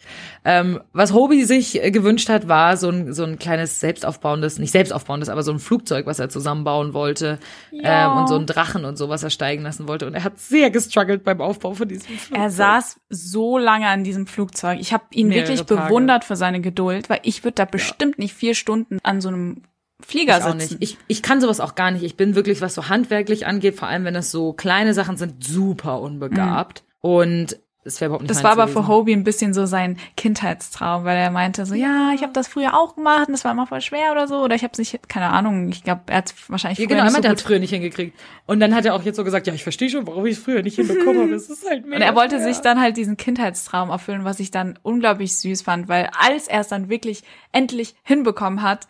[0.45, 4.71] Ähm, was Hobie sich äh, gewünscht hat, war so ein, so ein kleines selbstaufbauendes, nicht
[4.73, 7.39] selbstaufbauendes, aber so ein Flugzeug, was er zusammenbauen wollte.
[7.71, 8.13] Ja.
[8.13, 10.07] Ähm, und so ein Drachen und so, was er steigen lassen wollte.
[10.07, 12.39] Und er hat sehr gestruggelt beim Aufbau von diesem Flugzeug.
[12.39, 14.79] Er saß so lange an diesem Flugzeug.
[14.81, 15.83] Ich habe ihn Mehrere wirklich Tage.
[15.83, 19.63] bewundert für seine Geduld, weil ich würde da bestimmt nicht vier Stunden an so einem
[20.09, 20.79] Flieger Ich auch sitzen.
[20.79, 20.83] nicht.
[20.93, 22.03] Ich, ich kann sowas auch gar nicht.
[22.03, 25.45] Ich bin wirklich, was so handwerklich angeht, vor allem wenn es so kleine Sachen sind,
[25.45, 26.83] super unbegabt.
[27.01, 28.35] Und es wäre überhaupt nicht Mhm.
[28.35, 28.83] das war aber gewesen.
[28.85, 32.49] für Hobie ein bisschen so sein Kindheitstraum, weil er meinte so, ja, ich habe das
[32.49, 34.37] früher auch gemacht und das war immer voll schwer oder so.
[34.43, 37.01] Oder ich habe es nicht, keine Ahnung, ich glaube, er hat wahrscheinlich Ja, früher genau,
[37.01, 37.47] er nicht so meinte, er hat gut.
[37.47, 38.19] früher nicht hingekriegt.
[38.47, 40.43] Und dann hat er auch jetzt so gesagt, ja, ich verstehe schon, warum ich es
[40.43, 41.35] früher nicht hinbekommen habe.
[41.35, 42.45] Es ist halt mega Und er wollte schwer.
[42.53, 46.61] sich dann halt diesen Kindheitstraum erfüllen, was ich dann unglaublich süß fand, weil als er
[46.61, 48.87] es dann wirklich endlich hinbekommen hat,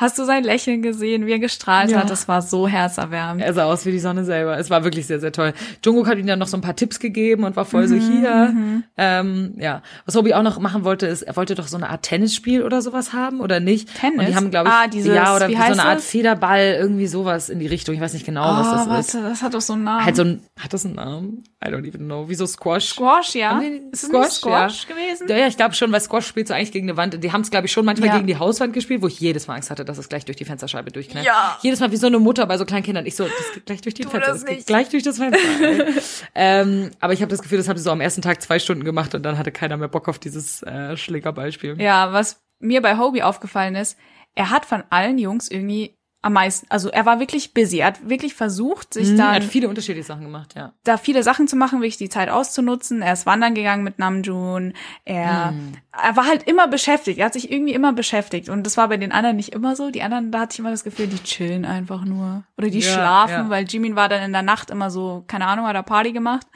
[0.00, 1.98] hast du sein Lächeln gesehen, wie er gestrahlt Ja.
[2.00, 2.10] hat.
[2.10, 3.42] Das war so herzerwärmend.
[3.44, 4.58] Er sah aus wie die Sonne selber.
[4.58, 5.52] Es war wirklich sehr, sehr toll.
[5.84, 7.94] Jungkook hat ihm dann noch so ein paar Tipps gegeben und war voll Mhm, so
[8.12, 8.54] hier.
[8.96, 9.82] Ähm, ja.
[10.06, 12.82] Was Hobie auch noch machen wollte, ist, er wollte doch so eine Art Tennisspiel oder
[12.82, 13.94] sowas haben oder nicht?
[13.94, 14.18] Tennis?
[14.20, 16.00] Und die haben, glaube ich, Ah, dieses- ja, oder wie so eine Art?
[16.00, 17.94] Federball, irgendwie sowas in die Richtung.
[17.94, 19.14] Ich weiß nicht genau, was oh, das warte, ist.
[19.14, 20.04] das hat doch so einen Namen.
[20.04, 21.44] Halt so ein, hat das einen Namen?
[21.64, 22.28] I don't even know.
[22.28, 22.88] Wie so Squash.
[22.94, 23.60] Squash, ja.
[23.92, 25.26] Ist es Squash, Squash gewesen?
[25.28, 27.22] Ja, ja, ich glaube schon, weil Squash spielt so eigentlich gegen eine Wand.
[27.22, 28.14] Die haben es, glaube ich, schon manchmal Ja.
[28.16, 30.44] gegen die Hauswand gespielt, wo ich jedes Mal Angst hatte, dass es gleich durch die
[30.44, 31.26] Fensterscheibe durchknallt.
[31.26, 31.58] Ja.
[31.62, 33.06] Jedes Mal wie so eine Mutter bei so kleinen Kindern.
[33.06, 34.32] Ich so, das geht gleich durch die Tu Fenster.
[34.32, 35.40] das Das geht gleich durch das Fenster.
[36.34, 38.84] ähm, aber ich habe das Gefühl, das haben sie so am ersten Tag zwei Stunden
[38.84, 41.80] gemacht und dann hatte keiner mehr Bock auf dieses äh, Schlägerballspiel.
[41.80, 43.98] Ja, was mir bei Hobie aufgefallen ist,
[44.34, 47.78] er hat von allen Jungs irgendwie am meisten, also er war wirklich busy.
[47.78, 50.72] Er hat wirklich versucht, sich Mhm, er hat viele unterschiedliche Sachen gemacht, ja.
[50.84, 53.00] da viele Sachen zu machen, wirklich die Zeit auszunutzen.
[53.00, 54.74] Er ist wandern gegangen mit Namjoon.
[55.06, 55.72] Er, Mhm.
[55.92, 57.18] er war halt immer beschäftigt.
[57.18, 58.48] Er hat sich irgendwie immer beschäftigt.
[58.50, 59.90] Und das war bei den anderen nicht immer so.
[59.90, 62.44] Die anderen, da hatte ich immer das Gefühl, die chillen einfach nur.
[62.58, 63.48] Oder die Ja, schlafen, ja.
[63.50, 66.46] weil Jimin war dann in der Nacht immer so, keine Ahnung, hat er Party gemacht.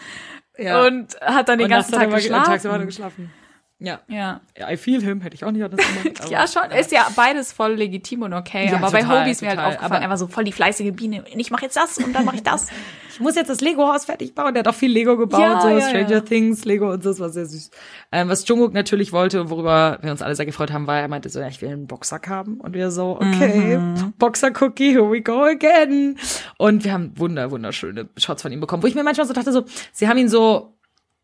[0.59, 0.85] ja.
[0.87, 2.87] Und hat dann den Und ganzen Tag er geschlafen.
[2.87, 3.31] geschlafen.
[3.81, 4.01] Ja.
[4.09, 4.41] Ja.
[4.71, 6.21] I feel him, hätte ich auch nicht anders gemacht.
[6.31, 6.63] Ja, schon.
[6.71, 8.67] Ist ja beides voll legitim und okay.
[8.71, 10.53] Ja, aber bei total, Hobie ist mir halt aufgefallen, Aber- er war so voll die
[10.53, 11.23] fleißige Biene.
[11.31, 12.69] Und ich mache jetzt das und dann mache ich das.
[13.15, 14.55] Ich muss jetzt das Lego-Haus fertig bauen.
[14.55, 16.25] Der hat auch viel Lego gebaut, Ja, so Stranger.
[16.25, 17.71] Things, Lego und so, das war sehr süß.
[18.11, 21.07] Ähm, was Jungkook natürlich wollte, und worüber wir uns alle sehr gefreut haben, war, er
[21.07, 22.59] meinte so, ja, ich will einen Boxsack haben.
[22.61, 24.15] Und wir so, okay, Mhm.
[24.19, 26.19] Boxer-Cookie, here we go again.
[26.59, 29.53] Und wir haben wunder, wunderschöne Shots von ihm bekommen, wo ich mir manchmal so dachte,
[29.53, 30.75] so, sie haben ihn so,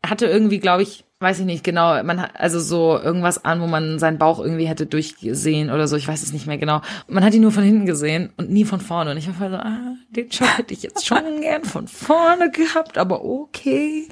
[0.01, 3.61] er hatte irgendwie, glaube ich, weiß ich nicht genau, man hat also so irgendwas an,
[3.61, 6.81] wo man seinen Bauch irgendwie hätte durchgesehen oder so, ich weiß es nicht mehr genau.
[7.09, 9.51] Man hat ihn nur von hinten gesehen und nie von vorne und ich war voll
[9.51, 14.09] so, ah, den Shot hätte ich jetzt schon gern von vorne gehabt, aber okay.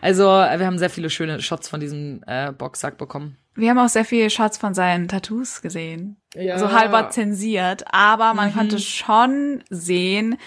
[0.00, 3.36] Also, wir haben sehr viele schöne Shots von diesem äh, Boxsack bekommen.
[3.54, 6.16] Wir haben auch sehr viele Shots von seinen Tattoos gesehen.
[6.34, 6.58] Ja.
[6.58, 10.38] So halber zensiert, aber man konnte schon sehen,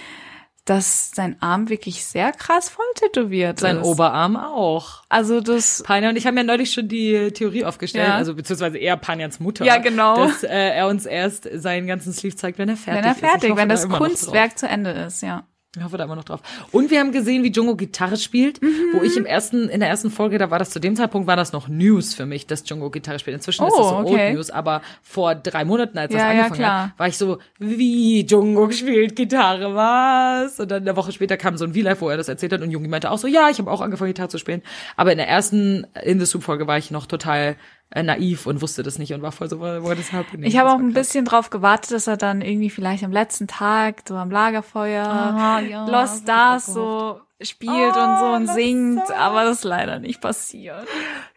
[0.65, 3.85] dass sein Arm wirklich sehr krass voll tätowiert Sein ist.
[3.85, 5.03] Oberarm auch.
[5.09, 8.15] Also das Panja und ich haben ja neulich schon die Theorie aufgestellt, Ja.
[8.15, 9.63] also beziehungsweise eher Panjans Mutter.
[9.63, 10.25] Ja, genau.
[10.25, 13.19] Dass äh, er uns erst seinen ganzen Sleeve zeigt, wenn er fertig wenn er ist.
[13.19, 13.87] Fertig, hoffe wenn da das.
[13.89, 15.43] Kunstwerk zu Ende ist, ja.
[15.77, 16.39] Ich hoffe da immer noch drauf.
[16.71, 19.03] Und wir haben gesehen, wie Jungo Gitarre spielt, wo Mhm.
[19.03, 21.51] ich im ersten, in der ersten Folge, da war das zu dem Zeitpunkt, war das
[21.53, 23.35] noch News für mich, dass Jungo Gitarre spielt.
[23.35, 24.27] Inzwischen ist Oh, das so okay.
[24.27, 26.83] Old News, aber vor drei Monaten, als das Ja, ja, angefangen klar.
[26.89, 30.59] hat, war ich so, wie Jungo spielt Gitarre, was?
[30.59, 32.71] Und dann eine Woche später kam so ein V-Live, wo er das erzählt hat und
[32.71, 34.61] Jungi meinte auch so, ja, ich habe auch angefangen, Gitarre zu spielen.
[34.95, 37.55] Aber in der ersten In the Soup-Folge war ich noch total
[37.91, 40.45] äh, naiv und wusste das nicht und war voll so, what is happening?
[40.49, 41.07] Ich habe auch ein krass.
[41.07, 45.59] bisschen drauf gewartet, dass er dann irgendwie vielleicht am letzten Tag so am Lagerfeuer Ah,
[45.59, 49.11] ja, Lost Stars so spielt und so und Lost singt, Stars.
[49.19, 50.87] aber das ist leider nicht passiert.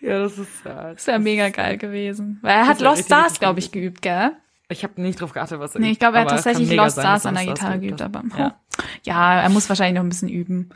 [0.00, 0.96] Ja, das ist sad.
[0.96, 2.38] Das wäre mega geil gewesen.
[2.42, 4.32] Weil er hat Lost Stars, glaube ich, geübt, gell?
[4.70, 7.02] Ich habe nicht drauf geachtet, was er Nee, ich glaube, er hat tatsächlich Lost sein,
[7.04, 8.54] Stars an der Gitarre geübt aber Ja.
[9.02, 10.70] ja, er muss wahrscheinlich noch ein bisschen üben.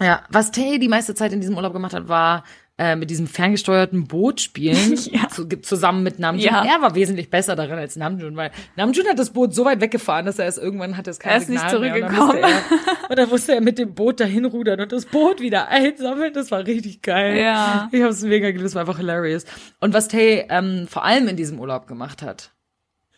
[0.00, 2.44] Ja, was Tay die meiste Zeit in diesem Urlaub gemacht hat, war
[2.78, 5.28] äh, mit diesem ferngesteuerten Boot spielen, Ja.
[5.28, 6.44] zu, zusammen mit Namjoon.
[6.44, 6.64] Ja.
[6.64, 10.26] Er war wesentlich besser darin als Namjoon, weil Namjoon hat das Boot so weit weggefahren,
[10.26, 11.94] dass er es irgendwann hatte es kein Er ist nicht Signal mehr.
[11.96, 12.44] Und dann, zurückgekommen.
[12.44, 16.32] er, und dann musste er mit dem Boot dahin rudern und das Boot wieder einsammeln.
[16.32, 17.36] Das war richtig geil.
[17.38, 17.88] Ja.
[17.90, 19.44] Ich habe es mega geliebt, es war einfach hilarious.
[19.80, 22.52] Und was Tay ähm, vor allem in diesem Urlaub gemacht hat,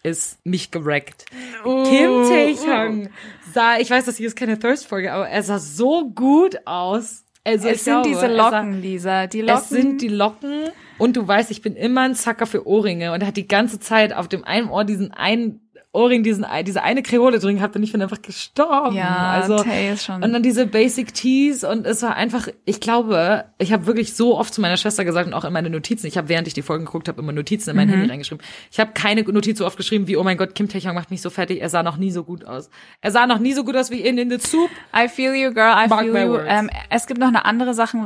[0.03, 1.27] ist mich gerackt.
[1.63, 3.11] Uh, Kim Tae-hyung
[3.53, 7.25] sah, ich weiß, das hier ist keine Thirst-Folge, aber er sah so gut aus.
[7.45, 9.27] Also Es sind glaube, diese Locken, Lisa.
[9.27, 9.63] Die Locken.
[9.63, 13.25] Es sind die Locken und du weißt, ich bin immer ein Zacker für Ohrringe und
[13.25, 17.41] hat die ganze Zeit auf dem einen Ohr diesen einen Ohrring, diesen, diese eine Kreole
[17.41, 18.95] drin gehabt und ich bin einfach gestorben.
[18.95, 20.23] ja, also, Tay ist schon.
[20.23, 24.39] und dann diese Basic Tees und es war einfach, ich glaube, ich habe wirklich so
[24.39, 26.63] oft zu meiner Schwester gesagt und auch in meine Notizen, ich habe während ich die
[26.63, 27.93] Folgen geguckt habe, immer Notizen in mein Mhm.
[27.95, 28.45] Handy reingeschrieben.
[28.71, 31.23] Ich habe keine Notiz so oft geschrieben wie, oh mein Gott, Kim Tae-hyung macht mich
[31.23, 32.71] so fertig, er sah noch nie so gut aus.
[33.01, 34.71] Er sah noch nie so gut aus wie in In the Soup.
[34.97, 35.75] I feel you, girl.
[35.77, 36.37] I Mark feel you.
[36.47, 37.97] Ähm, es gibt noch eine andere Sache,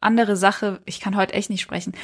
[0.00, 0.80] andere Sache.
[0.84, 1.94] Ich kann heute echt nicht sprechen.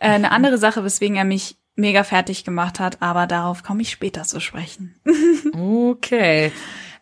[0.00, 3.90] Äh, eine andere Sache, weswegen er mich mega fertig gemacht hat, aber darauf komme ich
[3.90, 4.94] später zu sprechen.
[5.56, 6.52] Okay.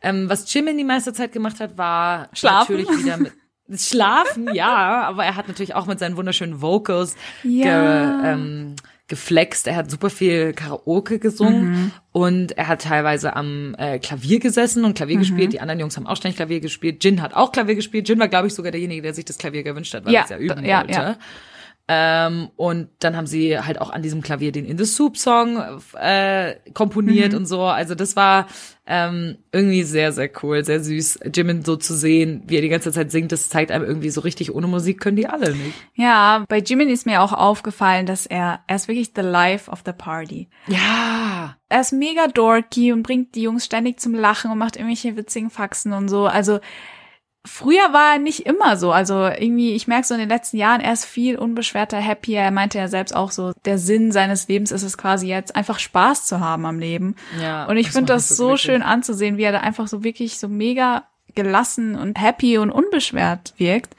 [0.02, 2.76] Ähm, was Jimin die meiste Zeit gemacht hat, war Schlafen.
[2.76, 3.32] natürlich wieder mit
[3.80, 8.20] Schlafen, ja, aber er hat natürlich auch mit seinen wunderschönen Vocals Ja.
[8.20, 8.76] ge, ähm,
[9.08, 9.66] geflext.
[9.66, 11.92] Er hat super viel Karaoke gesungen Mhm.
[12.12, 14.94] und er hat teilweise am äh, Klavier gesessen und Mhm.
[14.94, 15.52] Klavier gespielt.
[15.52, 17.02] Die anderen Jungs haben auch ständig Klavier gespielt.
[17.04, 18.08] Jin hat auch Klavier gespielt.
[18.08, 20.24] Jin war, glaube ich, sogar derjenige, der sich das Klavier gewünscht hat, weil Ja, er
[20.24, 20.92] es ja üben ja, wollte.
[20.92, 21.16] ja.
[21.94, 25.62] Ähm, und dann haben sie halt auch an diesem Klavier den In the Soup Song
[26.00, 27.38] äh, komponiert Mhm.
[27.38, 27.62] und so.
[27.64, 28.46] Also das war
[28.86, 32.90] ähm, irgendwie sehr, sehr cool, sehr süß, Jimin so zu sehen, wie er die ganze
[32.92, 33.30] Zeit singt.
[33.30, 35.74] Das zeigt einem irgendwie so richtig, ohne Musik können die alle nicht.
[35.94, 39.82] Ja, bei Jimin ist mir auch aufgefallen, dass er, er ist wirklich the life of
[39.84, 40.48] the party.
[40.68, 41.56] Ja.
[41.68, 45.50] Er ist mega dorky und bringt die Jungs ständig zum Lachen und macht irgendwelche witzigen
[45.50, 46.26] Faxen und so.
[46.26, 46.58] Also
[47.44, 48.92] früher war er nicht immer so.
[48.92, 52.40] Also irgendwie, ich merke so in den letzten Jahren, er ist viel unbeschwerter, happier.
[52.40, 55.78] Er meinte ja selbst auch so, der Sinn seines Lebens ist es quasi jetzt, einfach
[55.78, 57.16] Spaß zu haben am Leben.
[57.40, 58.62] Ja, Und ich das finde das es so wirklich.
[58.62, 63.54] schön anzusehen, wie er da einfach so wirklich so mega gelassen und happy und unbeschwert
[63.56, 63.96] wirkt.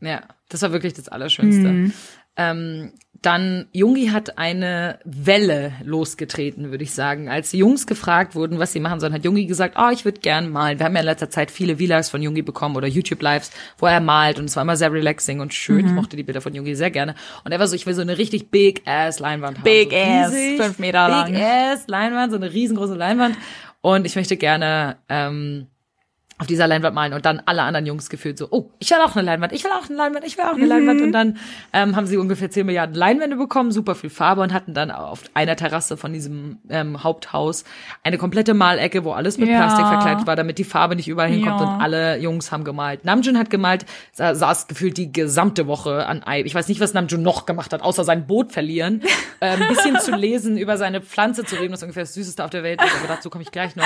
[0.00, 1.68] Ja, das war wirklich das Allerschönste.
[1.68, 1.92] Mhm.
[2.36, 7.28] Ähm, dann, Jungi hat eine Welle losgetreten, würde ich sagen.
[7.28, 10.20] Als die Jungs gefragt wurden, was sie machen sollen, hat Jungi gesagt, oh, ich würde
[10.20, 10.78] gern malen.
[10.78, 14.00] Wir haben ja in letzter Zeit viele V-Lives von Jungi bekommen oder YouTube-Lives, wo er
[14.00, 15.82] malt und es war immer sehr relaxing und schön.
[15.82, 15.86] Mhm.
[15.86, 17.16] Ich mochte die Bilder von Jungi sehr gerne.
[17.44, 19.64] Und er war so, ich will so eine richtig big-ass Leinwand haben.
[19.64, 21.32] Big so ass, riesig, fünf Meter lang.
[21.32, 23.36] Big-ass Leinwand, so eine riesengroße Leinwand.
[23.80, 25.66] Und ich möchte gerne ähm,
[26.40, 29.16] auf dieser Leinwand malen und dann alle anderen Jungs gefühlt so, oh, ich will auch
[29.16, 30.68] eine Leinwand, ich will auch eine Leinwand, ich will auch eine Mhm.
[30.68, 31.00] Leinwand.
[31.02, 31.36] Und dann
[31.72, 35.22] ähm, haben sie ungefähr 10 Milliarden Leinwände bekommen, super viel Farbe und hatten dann auf
[35.34, 37.64] einer Terrasse von diesem ähm, Haupthaus
[38.04, 39.56] eine komplette Malecke, wo alles mit Ja.
[39.58, 41.74] Plastik verkleidet war, damit die Farbe nicht überall hinkommt Ja.
[41.74, 43.04] und alle Jungs haben gemalt.
[43.04, 46.42] Namjoon hat gemalt, sa saß gefühlt die gesamte Woche an Ei.
[46.42, 49.02] Ich weiß nicht, was Namjoon noch gemacht hat, außer sein Boot verlieren,
[49.40, 52.44] äh, ein bisschen zu lesen, über seine Pflanze zu reden, das ist ungefähr das Süßeste
[52.44, 53.84] auf der Welt ist, aber dazu komme ich gleich noch,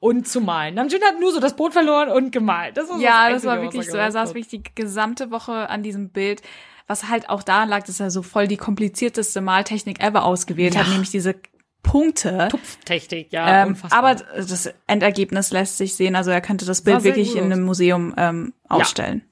[0.00, 0.74] und zu malen.
[0.74, 2.76] Namjoon hat nur so das Boot verloren und gemalt.
[2.76, 3.96] Das Ja, das das war wirklich so.
[3.96, 4.34] Er saß hat.
[4.34, 6.42] wirklich die gesamte Woche an diesem Bild,
[6.86, 10.86] was halt auch daran lag, dass er so voll die komplizierteste Maltechnik ever ausgewählt hat,
[10.86, 10.92] Ja.
[10.92, 11.34] nämlich diese
[11.82, 12.48] Punkte.
[12.50, 16.14] Tupftechnik, ja, Ähm, aber das Endergebnis lässt sich sehen.
[16.16, 19.22] Also er könnte das Bild wirklich in einem Museum ähm, ausstellen.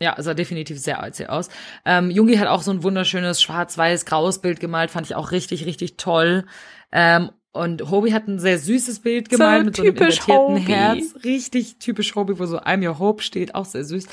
[0.00, 1.50] Ja, sah definitiv sehr alt aus.
[1.84, 5.98] Ähm, Jungi hat auch so ein wunderschönes schwarz-weiß-graues Bild gemalt, fand ich auch richtig, richtig
[5.98, 6.46] toll.
[6.90, 10.72] Ähm, und Hobie hat ein sehr süßes Bild gemalt So mit so einem invertierten Hobie.
[10.72, 11.14] Herz.
[11.24, 14.06] Richtig typisch Hobie, wo so I'm your Hope steht, auch sehr süß.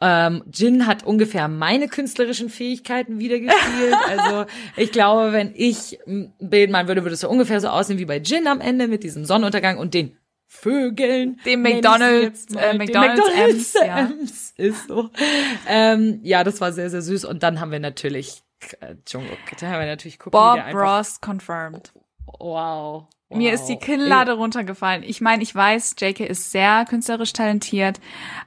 [0.00, 3.94] Ähm, Jin hat ungefähr meine künstlerischen Fähigkeiten wiedergespielt.
[4.08, 4.44] also
[4.76, 8.04] ich glaube, wenn ich ein Bild malen würde, würde es so ungefähr so aussehen wie
[8.04, 11.40] bei Jin am Ende mit diesem Sonnenuntergang und den Vögeln.
[11.46, 13.98] Dem McDonald's, äh, Den McDonald's Ems, ja.
[14.00, 15.10] Ems ist so.
[15.66, 17.24] Ähm, ja, das war sehr, sehr süß.
[17.24, 18.42] Und dann haben wir natürlich
[18.80, 19.38] äh, Jungkook.
[19.58, 21.92] Da haben wir natürlich Cookie, Bob Ross confirmed.
[22.26, 23.06] Wow.
[23.28, 23.38] wow.
[23.38, 25.02] Mir ist die Kinnlade runtergefallen.
[25.02, 28.00] Ich meine, ich weiß, JK ist sehr künstlerisch talentiert,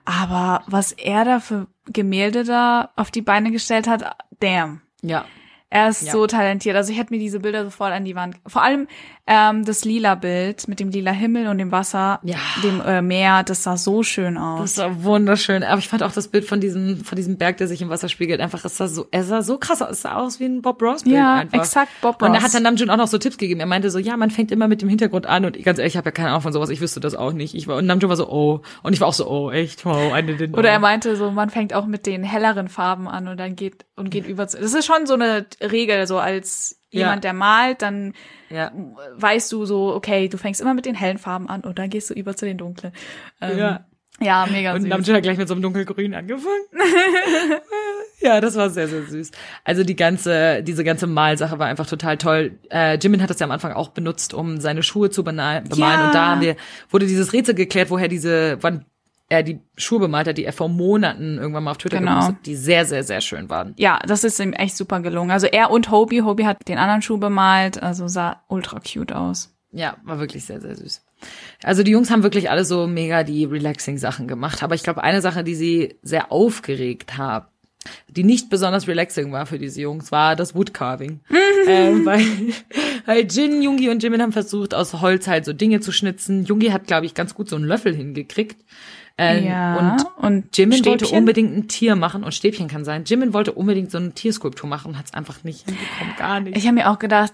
[0.05, 4.81] aber was er da für Gemälde da auf die Beine gestellt hat, damn.
[5.01, 5.25] Ja.
[5.69, 6.11] Er ist Ja.
[6.13, 6.75] so talentiert.
[6.77, 8.37] Also ich hätte mir diese Bilder sofort an die Wand.
[8.47, 8.87] Vor allem
[9.29, 12.37] ähm, das lila Bild mit dem lila Himmel und dem Wasser, Ja.
[12.63, 14.75] dem äh, Meer, das sah so schön aus.
[14.75, 15.63] Das war wunderschön.
[15.63, 18.07] Aber ich fand auch das Bild von diesem, von diesem Berg, der sich im Wasser
[18.07, 19.89] spiegelt, einfach, es sah so, er sah so krass aus.
[19.91, 21.57] Es sah aus wie ein Bob Ross Bild ja, einfach.
[21.59, 22.43] exakt Bob Und da Ross.
[22.45, 23.59] hat dann Namjoon auch noch so Tipps gegeben.
[23.59, 25.97] Er meinte so, ja, man fängt immer mit dem Hintergrund an und ganz ehrlich, ich
[25.97, 27.53] habe ja keine Ahnung von sowas, ich wüsste das auch nicht.
[27.55, 28.61] Ich war, und Namjoon war so, oh.
[28.83, 31.49] Und ich war auch so, oh, echt, wow, eine den Oder er meinte so, man
[31.49, 34.57] fängt auch mit den helleren Farben an und dann geht und geht über zu.
[34.59, 36.99] Das ist schon so eine Regel, so als Ja.
[37.01, 38.13] jemand, der malt, dann
[38.49, 38.71] Ja.
[39.15, 42.09] weißt du so, okay, du fängst immer mit den hellen Farben an und dann gehst
[42.09, 42.93] du über zu den dunklen.
[43.41, 43.85] Ähm, Ja.
[44.21, 44.89] ja, mega Und süß.
[44.89, 46.65] Namjoon hat gleich mit so einem dunkelgrün angefangen.
[48.19, 49.31] ja, das war sehr, sehr süß.
[49.63, 52.57] Also die ganze, diese ganze Malsache war einfach total toll.
[52.71, 55.65] Äh, Jimin hat das ja am Anfang auch benutzt, um seine Schuhe zu bemalen.
[55.75, 56.05] Ja.
[56.05, 56.55] Und da haben wir,
[56.89, 58.85] wurde dieses Rätsel geklärt, woher diese, wann
[59.29, 62.13] er die Schuhe bemalt hat, die er vor Monaten irgendwann mal auf Twitter Genau.
[62.15, 63.73] gepostet, die sehr, sehr, sehr schön waren.
[63.77, 65.31] Ja, das ist ihm echt super gelungen.
[65.31, 69.53] Also er und Hobie, Hobie hat den anderen Schuh bemalt, also sah ultra cute aus.
[69.71, 71.03] Ja, war wirklich sehr, sehr süß.
[71.61, 74.63] Also die Jungs haben wirklich alle so mega die relaxing Sachen gemacht.
[74.63, 77.47] Aber ich glaube, eine Sache, die sie sehr aufgeregt haben,
[78.09, 81.19] die nicht besonders relaxing war für diese Jungs, war das Woodcarving.
[81.67, 82.21] ähm, weil,
[83.05, 86.45] weil Jin, Jungi und Jimin haben versucht, aus Holz halt so Dinge zu schnitzen.
[86.45, 88.63] Jungi hat, glaube ich, ganz gut so einen Löffel hingekriegt.
[89.19, 91.17] Ähm, ja, Und und Jimin wollte Stäbchen?
[91.19, 93.03] unbedingt ein Tier machen und Stäbchen kann sein.
[93.05, 96.55] Jimin wollte unbedingt so eine Tierskulptur machen und hat es einfach nicht hinbekommen, gar nicht.
[96.55, 97.33] Ich habe mir auch gedacht,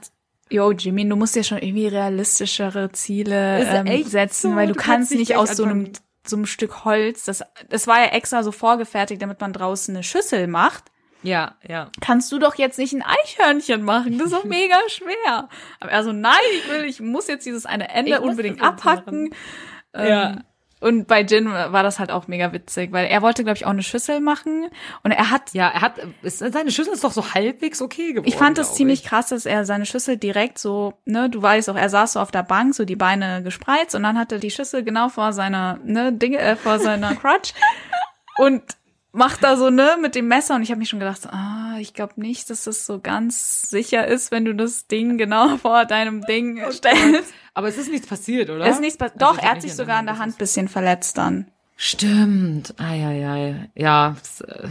[0.49, 4.79] yo, Jimmy, du musst dir schon irgendwie realistischere Ziele ähm, setzen, so, weil du, du
[4.79, 5.91] kannst kannst nicht aus so einem,
[6.25, 10.03] so einem Stück Holz, das, das war ja extra so vorgefertigt, damit man draußen eine
[10.03, 10.85] Schüssel macht.
[11.23, 11.89] ja, ja.
[11.99, 15.49] Kannst du doch jetzt nicht ein Eichhörnchen machen, das ist doch mega schwer.
[15.81, 19.33] Aber er so, nein, ich will, ich muss jetzt dieses eine Ende Ich unbedingt abhacken.
[19.93, 20.35] Ähm, Ja.
[20.83, 23.69] Und bei Jin war das halt auch mega witzig, weil er wollte, glaube ich, auch
[23.71, 24.67] eine Schüssel machen.
[25.01, 28.27] Und er hat Ja, er hat, ist, seine Schüssel ist doch so halbwegs okay geworden.
[28.27, 29.05] Ich fand es ziemlich ich.
[29.07, 32.31] krass, dass er seine Schüssel direkt so, ne, du weißt auch, er saß so auf
[32.31, 36.11] der Bank, so die Beine gespreizt und dann hatte die Schüssel genau vor seiner, ne,
[36.11, 37.53] Dinge, äh, vor seiner Crotch
[38.37, 38.61] und
[39.13, 41.93] macht da so, ne, mit dem Messer und ich habe mich schon gedacht, ah, ich
[41.93, 46.21] glaube nicht, dass das so ganz sicher ist, wenn du das Ding genau vor deinem
[46.21, 47.33] Ding stellst.
[47.53, 48.65] Aber es ist nichts passiert, oder?
[48.65, 51.17] Es ist nichts, pass- Also doch, er hat sich sogar an der Hand bisschen verletzt
[51.17, 51.47] dann.
[51.75, 52.73] Stimmt.
[52.79, 53.69] Eieiei.
[53.75, 54.67] Ja, es, äh,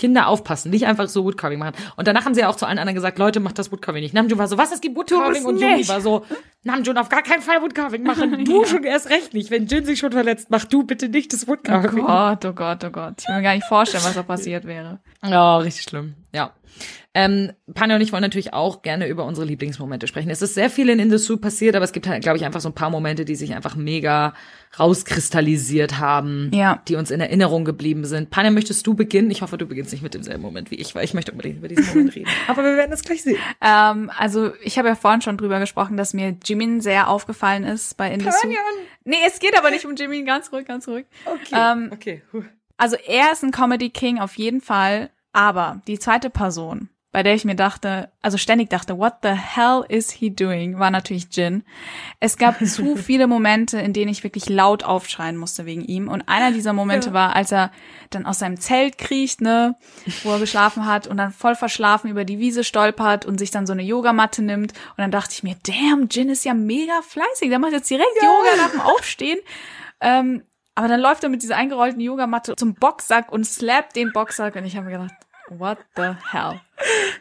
[0.00, 1.74] Kinder aufpassen, nicht einfach so Woodcarving machen.
[1.96, 4.14] Und danach haben sie ja auch zu allen anderen gesagt, Leute, macht das Woodcarving nicht.
[4.14, 5.44] Namjoon war so, was, es gibt Woodcarving?
[5.44, 5.90] Und nicht.
[5.90, 6.24] war so,
[6.64, 8.44] Namjoon, auf gar keinen Fall Woodcarving machen.
[8.50, 9.50] Du schon erst recht nicht.
[9.50, 12.06] Wenn Jin sich schon verletzt, mach du bitte nicht das Oh Woodcarving.
[12.06, 13.14] Gott, oh Gott, oh Gott.
[13.18, 15.00] Ich will mir gar nicht vorstellen, was da passiert wäre.
[15.22, 16.14] Ja, richtig schlimm.
[16.32, 16.54] Ja.
[17.12, 20.30] Ähm, Panja und ich wollen natürlich auch gerne über unsere Lieblingsmomente sprechen.
[20.30, 22.68] Es ist sehr viel in Industry passiert, aber es gibt halt, glaube ich, einfach so
[22.68, 24.32] ein paar Momente, die sich einfach mega
[24.78, 26.82] rauskristallisiert haben, Ja.
[26.88, 28.30] die uns in Erinnerung geblieben sind.
[28.30, 29.30] Panja, möchtest du beginnen?
[29.30, 31.68] Ich hoffe, du beginnst nicht mit demselben Moment wie ich, weil ich möchte unbedingt über
[31.68, 32.28] diesen Moment reden.
[32.48, 33.36] Aber wir werden es gleich sehen.
[33.60, 37.96] Ähm, also ich habe ja vorhin schon drüber gesprochen, dass mir Jimin sehr aufgefallen ist
[37.96, 38.38] bei Indesu.
[38.40, 38.58] Panjan!
[39.04, 41.06] Nee, es geht aber nicht um Jimin, ganz ruhig, ganz ruhig.
[41.24, 41.54] Okay.
[41.56, 42.22] Ähm, okay.
[42.32, 42.42] Huh.
[42.76, 47.34] Also er ist ein Comedy King auf jeden Fall, aber die zweite Person, bei der
[47.34, 51.64] ich mir dachte, also ständig dachte, what the hell is he doing, war natürlich Jin.
[52.20, 56.06] Es gab zu viele Momente, in denen ich wirklich laut aufschreien musste wegen ihm.
[56.06, 57.14] Und einer dieser Momente Ja.
[57.14, 57.72] war, als er
[58.10, 59.74] dann aus seinem Zelt kriecht, ne,
[60.22, 63.66] wo er geschlafen hat und dann voll verschlafen über die Wiese stolpert und sich dann
[63.66, 64.72] so eine Yogamatte nimmt.
[64.90, 67.48] Und dann dachte ich mir, damn, Jin ist ja mega fleißig.
[67.48, 69.38] Der macht jetzt direkt Yoga nach dem Aufstehen.
[70.00, 70.44] Ähm,
[70.80, 74.64] aber dann läuft er mit dieser eingerollten Yogamatte zum Boxsack und slappt den Boxsack und
[74.64, 75.12] ich habe mir gedacht,
[75.50, 76.58] what the hell?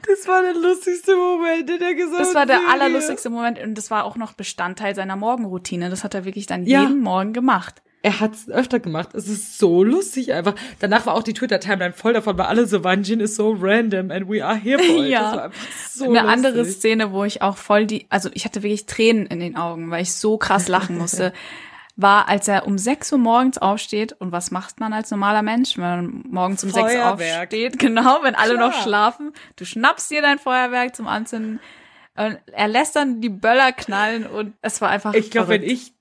[0.07, 2.71] Das war der lustigste Moment in der gesamten Das war der Serie.
[2.73, 5.89] allerlustigste Moment und das war auch noch Bestandteil seiner Morgenroutine.
[5.89, 6.83] Das hat er wirklich dann Ja.
[6.83, 7.81] jeden Morgen gemacht.
[8.01, 9.09] Er hat es öfter gemacht.
[9.13, 10.55] Es ist so lustig einfach.
[10.79, 14.09] Danach war auch die Twitter-Timeline voll davon, weil alle so waren, Jin is so random
[14.09, 15.09] and we are here for it.
[15.09, 15.21] Ja.
[15.21, 16.31] Das war einfach so Eine lustig.
[16.31, 19.91] andere Szene, wo ich auch voll die, also ich hatte wirklich Tränen in den Augen,
[19.91, 21.33] weil ich so krass lachen musste.
[22.01, 24.13] war, als er um 6 Uhr morgens aufsteht.
[24.13, 27.43] Und was macht man als normaler Mensch, wenn man morgens um 6 Uhr Feuerwerk.
[27.43, 27.79] aufsteht?
[27.79, 28.83] Genau, wenn alle noch Klar.
[28.83, 29.33] schlafen.
[29.55, 31.59] Du schnappst dir dein Feuerwerk zum Anzünden.
[32.15, 35.13] Und er lässt dann die Böller knallen und es war einfach.
[35.13, 35.93] Ich glaube, wenn ich,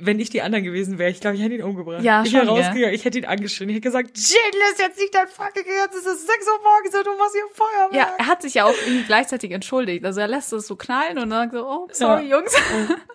[0.00, 2.02] wenn ich die anderen gewesen wäre, ich glaube, ich hätte ihn umgebracht.
[2.02, 3.68] Ja, ich wäre rausgegangen, ich hätte ihn angeschrien.
[3.70, 6.94] Ich hätte gesagt, Jin, lass jetzt nicht dein fucking Herz, es ist 6 Uhr morgens
[6.94, 7.94] und du machst hier Feuerwerk.
[7.94, 10.04] Ja, er hat sich ja auch irgendwie gleichzeitig entschuldigt.
[10.04, 12.38] Also er lässt es so knallen und dann sagt so, oh, sorry, Ja.
[12.38, 12.54] Jungs.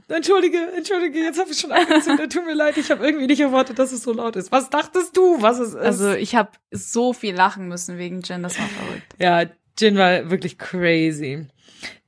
[0.07, 3.79] Entschuldige, entschuldige, jetzt habe ich schon angezündet, tut mir leid, ich habe irgendwie nicht erwartet,
[3.79, 4.51] dass es so laut ist.
[4.51, 5.75] Was dachtest du, was es ist?
[5.75, 9.15] Also ich habe so viel lachen müssen wegen Jen, das war verrückt.
[9.17, 9.43] Ja,
[9.79, 11.47] Jin war wirklich crazy.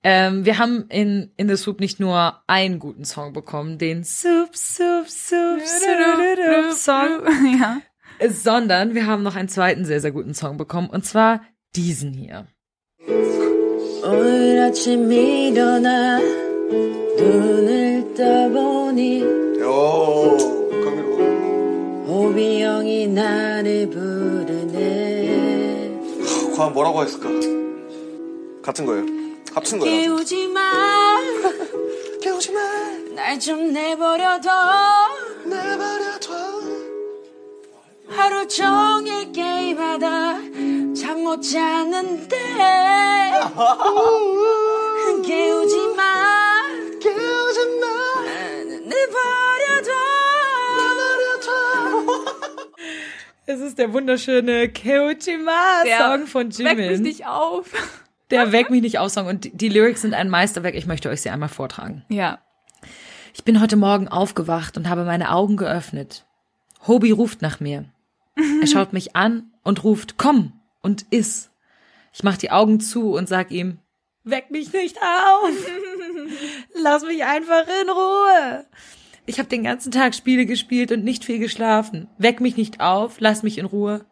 [0.03, 4.57] Ähm, wir haben in, in The Soup nicht nur einen guten Song bekommen, den Soup,
[4.57, 7.23] Soup, Soup, Soup Song,
[7.61, 7.81] ja.
[8.29, 11.43] sondern wir haben noch einen zweiten sehr, sehr guten Song bekommen, und zwar
[11.77, 12.47] diesen hier.
[14.05, 19.23] 오늘 아침 일어나 눈을 떠보니
[19.63, 20.37] 오,
[20.85, 22.07] 감미로워.
[22.09, 24.83] 호비 형이 나를 부르네
[26.57, 27.29] 과연 뭐라고 했을까?
[28.63, 29.26] 같은 거예요.
[29.54, 29.96] 합친 거예요.
[30.16, 31.20] 깨우지 마
[32.22, 32.60] 깨우지 마,
[33.16, 34.50] 날 좀 내버려둬
[35.46, 36.34] 내버려둬.
[38.10, 40.38] 하루 종일 게임하다
[40.96, 42.38] 잠 못 자는데
[45.26, 46.64] 깨우지 마
[47.02, 47.86] 깨우지 마,
[48.86, 49.92] 내버려둬
[50.78, 51.48] 내버려둬.
[53.50, 57.02] Es ist der wunderschöne Keochima-Song von Weck mich Jimin.
[57.02, 57.68] nicht auf.
[58.30, 59.28] Der Weck mich nicht auf Song.
[59.28, 60.76] Und die, die Lyrics sind ein Meisterwerk.
[60.76, 62.04] Ich möchte euch sie einmal vortragen.
[62.10, 62.40] Ja.
[63.34, 66.26] Ich bin heute Morgen aufgewacht und habe meine Augen geöffnet.
[66.88, 67.86] Hobie ruft nach mir.
[68.62, 71.52] Er schaut mich an und ruft, komm und iss.
[72.14, 73.80] Ich mach die Augen zu und sag ihm,
[74.24, 75.52] weck mich nicht auf.
[76.74, 78.66] Lass mich einfach in Ruhe.
[79.26, 82.08] Ich habe den ganzen Tag Spiele gespielt und nicht viel geschlafen.
[82.18, 84.06] Weck mich nicht auf, lass mich in Ruhe.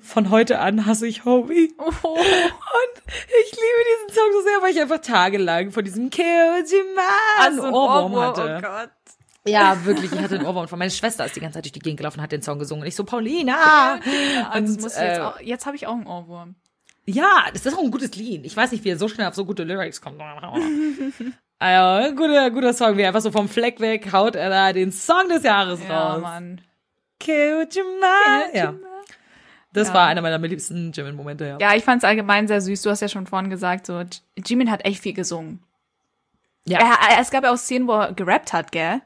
[0.00, 1.74] Von heute an hasse ich Hobie.
[1.78, 1.84] Oh.
[2.08, 7.02] Und ich liebe diesen Song so sehr, weil ich einfach tagelang von diesem Keojima
[7.40, 8.56] einen Ohrwurm hatte.
[8.58, 8.90] Oh Gott.
[9.46, 11.80] Ja, wirklich, ich hatte einen Ohrwurm von meiner Schwester, ist die ganze Zeit durch die
[11.80, 13.94] Gegend gelaufen, hat den Song gesungen und ich so, Paulina!
[14.54, 16.54] Und, Und, muss ich jetzt äh, auch, jetzt habe ich auch einen Ohrwurm.
[17.06, 18.44] Ja, das ist auch ein gutes Lied.
[18.44, 20.20] Ich weiß nicht, wie er so schnell auf so gute Lyrics kommt.
[21.60, 24.92] Also, guter, guter Song, wie er einfach so vom Fleck weg haut er da den
[24.92, 26.22] Song des Jahres Ja, raus.
[26.22, 26.60] Mann.
[27.18, 28.44] Keojima!
[28.54, 28.74] Ja,
[29.72, 29.94] das Ja.
[29.94, 31.58] war einer meiner liebsten Jimin-Momente, ja.
[31.60, 32.82] Ja, ich fand es allgemein sehr süß.
[32.82, 34.02] Du hast ja schon vorhin gesagt, so
[34.44, 35.62] Jimin hat echt viel gesungen.
[36.66, 36.78] Ja.
[36.80, 39.00] Er, es gab ja auch Szenen, wo er gerappt hat, gell?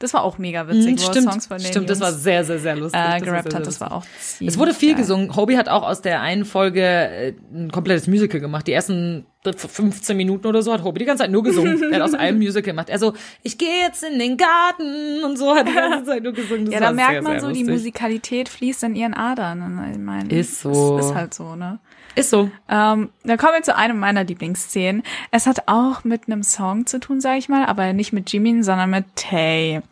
[0.00, 2.60] Das war auch mega witzig, Mhm, er stimmt, Songs von stimmt, das war sehr, sehr,
[2.60, 3.00] sehr lustig.
[3.00, 3.66] äh, gerappt sehr hat.
[3.66, 4.04] Das war auch
[4.40, 5.00] Es wurde viel geil.
[5.00, 5.34] gesungen.
[5.34, 8.68] Hobie hat auch aus der einen Folge äh, ein komplettes Musical gemacht.
[8.68, 11.82] Die ersten 15 Minuten oder so hat Hobie die ganze Zeit nur gesungen.
[11.92, 12.90] er hat aus einem Musical gemacht.
[12.92, 16.66] Also, ich gehe jetzt in den Garten und so hat die ganze Zeit nur gesungen.
[16.66, 17.68] Das Ja, da merkt sehr, man so, die lustig.
[17.74, 19.90] Musikalität fließt in ihren Adern.
[19.92, 20.98] Ich meine, Ist so.
[20.98, 21.80] Ist, ist halt so, ne?
[22.18, 22.50] Ist so.
[22.68, 25.04] Ähm, dann kommen wir zu einem meiner Lieblingsszenen.
[25.30, 28.64] Es hat auch mit einem Song zu tun, sage ich mal, aber nicht mit Jimin,
[28.64, 29.82] sondern mit Tay.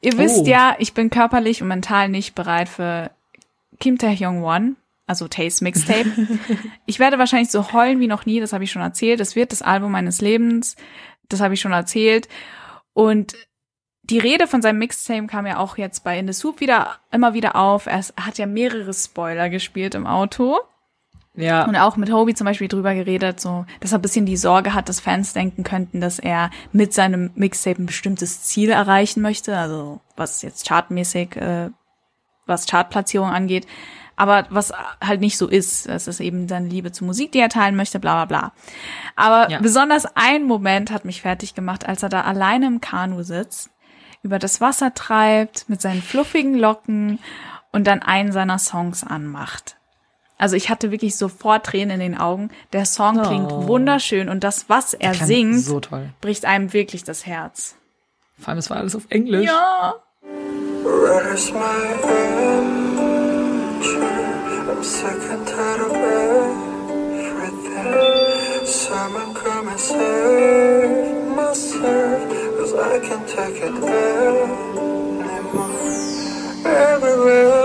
[0.00, 0.46] Ihr wisst Oh.
[0.46, 3.12] ja, ich bin körperlich und mental nicht bereit für
[3.78, 4.74] Kim Tae-hyung Won,
[5.06, 6.10] also Tays Mixtape.
[6.86, 9.20] ich werde wahrscheinlich so heulen wie noch nie, das habe ich schon erzählt.
[9.20, 10.74] Es wird das Album meines Lebens,
[11.28, 12.28] das habe ich schon erzählt.
[12.94, 13.36] Und
[14.02, 17.32] die Rede von seinem Mixtape kam ja auch jetzt bei In the Soup wieder immer
[17.32, 17.86] wieder auf.
[17.86, 20.58] Er hat ja mehrere Spoiler gespielt im Auto.
[21.36, 21.64] Ja.
[21.64, 24.72] Und auch mit Hobie zum Beispiel drüber geredet, so, dass er ein bisschen die Sorge
[24.72, 29.56] hat, dass Fans denken könnten, dass er mit seinem Mixtape ein bestimmtes Ziel erreichen möchte,
[29.58, 31.70] also was jetzt chartmäßig, äh,
[32.46, 33.66] was Chartplatzierung angeht.
[34.16, 34.72] Aber was
[35.04, 37.98] halt nicht so ist, es ist eben seine Liebe zur Musik, die er teilen möchte,
[37.98, 38.52] bla bla bla.
[39.16, 39.58] Aber Ja.
[39.60, 43.70] besonders ein Moment hat mich fertig gemacht, als er da alleine im Kanu sitzt,
[44.22, 47.18] über das Wasser treibt, mit seinen fluffigen Locken
[47.72, 49.78] und dann einen seiner Songs anmacht.
[50.36, 52.50] Also ich hatte wirklich sofort Tränen in den Augen.
[52.72, 53.68] Der Song klingt Oh.
[53.68, 56.08] wunderschön und das, was er singt, So toll.
[56.20, 57.76] bricht einem wirklich das Herz.
[58.38, 59.46] Vor allem, es war alles auf Englisch.
[59.46, 59.94] Ja.
[60.82, 61.60] Where's my
[61.94, 62.34] adventure?
[64.70, 66.56] I'm sick and tired of everything.
[68.66, 72.22] Someone come and save myself,
[72.58, 74.48] cause I can't take it anymore.
[76.64, 77.63] Everywhere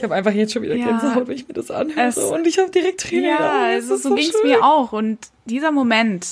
[0.00, 0.86] Ich habe einfach jetzt schon wieder Ja.
[0.86, 2.06] Gänsehaut, wenn ich mir das anhöre.
[2.08, 3.64] Es- und ich habe direkt Tränen Ja, Augen.
[3.64, 4.50] also Es ist so ging's schön.
[4.50, 4.92] mir auch.
[4.92, 6.26] Und dieser Moment,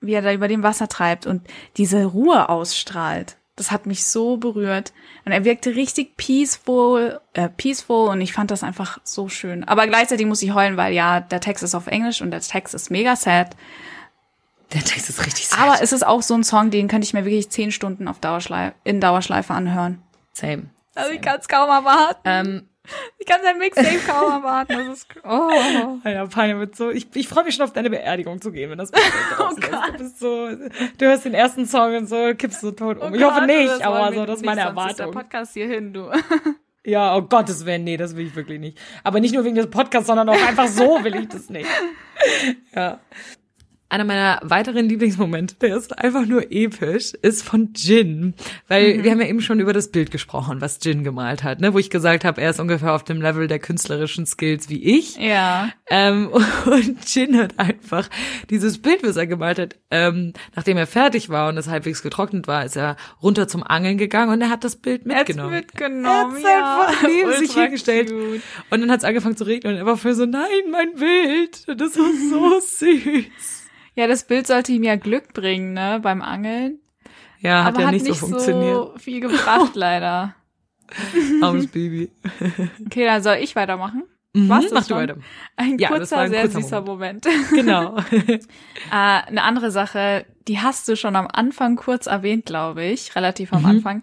[0.00, 1.42] wie er da über dem Wasser treibt und
[1.76, 4.92] diese Ruhe ausstrahlt, das hat mich so berührt.
[5.24, 9.62] Und er wirkte richtig peaceful, äh, peaceful und ich fand das einfach so schön.
[9.64, 12.74] Aber gleichzeitig muss ich heulen, weil ja, der Text ist auf Englisch und der Text
[12.74, 13.54] ist mega sad.
[14.72, 15.60] Der Text ist richtig sad.
[15.60, 18.18] Aber es ist auch so ein Song, den könnte ich mir wirklich zehn Stunden auf
[18.18, 20.02] Dauerschleife, in Dauerschleife anhören.
[20.32, 20.64] Same.
[20.94, 22.20] Also ich kann es kaum erwarten.
[22.24, 22.68] Ähm,
[23.18, 24.72] Ich kann sein Mixtape kaum erwarten.
[24.72, 25.98] Das ist, oh.
[26.02, 28.78] Alter, Panja wird so, ich, ich freue mich schon auf deine Beerdigung zu gehen, wenn
[28.78, 28.90] das.
[29.38, 29.54] Oh.
[29.54, 29.94] Gott.
[29.94, 30.48] Du bist so,
[30.98, 33.14] du hörst den ersten Song und so, kippst so tot um.
[33.14, 35.22] ich hoffe Gott, nicht, das aber so, das ist nicht, meine sonst Ist der Erwartung.
[35.22, 36.10] Podcast hier hin, du.
[36.84, 38.76] Ja, oh Gottes Willen, nee, das will ich wirklich nicht.
[39.04, 41.68] Aber nicht nur wegen des Podcasts, sondern auch einfach so will ich das nicht.
[42.74, 43.00] Ja.
[43.92, 48.32] Einer meiner weiteren Lieblingsmomente, der ist einfach nur episch, ist von Jin.
[48.66, 51.74] Weil wir haben ja eben schon über das Bild gesprochen, was Jin gemalt hat, ne?
[51.74, 55.16] Wo ich gesagt habe, er ist ungefähr auf dem Level der künstlerischen Skills wie ich.
[55.18, 55.68] Ja.
[55.90, 56.28] Ähm,
[56.64, 58.08] und Jin hat einfach
[58.48, 62.46] dieses Bild, was er gemalt hat, ähm, nachdem er fertig war und es halbwegs getrocknet
[62.48, 65.54] war, ist er runter zum Angeln gegangen und er hat das Bild Er hat's mitgenommen.
[65.54, 66.80] mitgenommen, Er ja.
[66.88, 68.08] einfach neben sich hingestellt.
[68.08, 68.40] cute.
[68.70, 71.64] Und dann hat es angefangen zu regnen und er war für so, nein, mein Bild.
[71.68, 73.61] Und das war so süß.
[73.94, 76.78] Ja, das Bild sollte ihm ja Glück bringen, ne, beim Angeln.
[77.40, 78.74] Ja, hat aber ja hat nicht so funktioniert.
[78.74, 80.34] so viel gebracht, leider.
[81.42, 82.10] Armes Baby.
[82.86, 84.04] Okay, dann soll ich weitermachen.
[84.34, 85.16] Mhm, Was, das mach du weiter.
[85.56, 87.26] Ein Ja, kurzer, ein sehr kurzer süßer Moment.
[87.50, 87.96] Genau.
[87.98, 88.38] äh,
[88.90, 93.60] eine andere Sache, die hast du schon am Anfang kurz erwähnt, glaube ich, relativ am
[93.62, 93.66] Mhm.
[93.68, 94.02] Anfang.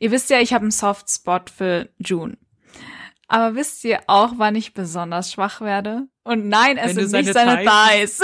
[0.00, 2.36] Ihr wisst ja, ich habe einen Softspot für June.
[3.28, 6.08] Aber wisst ihr auch, wann ich besonders schwach werde?
[6.24, 8.20] Und nein, es Wenn sind nicht seine seine Thighs.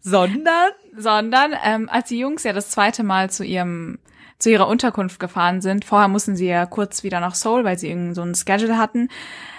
[0.00, 0.70] Sondern?
[0.96, 3.98] sondern ähm, als die Jungs ja das zweite Mal zu ihrem
[4.38, 7.88] zu ihrer Unterkunft gefahren sind, vorher mussten sie ja kurz wieder nach Seoul, weil sie
[7.88, 9.08] irgend so ein Schedule hatten,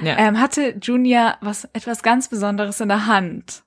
[0.01, 0.17] Ja.
[0.17, 3.63] ähm, hatte Junior was etwas ganz Besonderes in der Hand.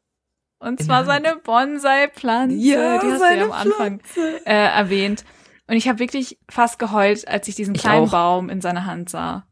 [0.58, 1.24] Und zwar der Hand?
[1.24, 4.00] seine Bonsai-Pflanze, Ja, die hast du ja am Anfang
[4.44, 5.24] äh, erwähnt.
[5.68, 8.10] Und ich habe wirklich fast geheult, als ich diesen Ich kleinen auch.
[8.10, 9.46] Baum in seiner Hand sah.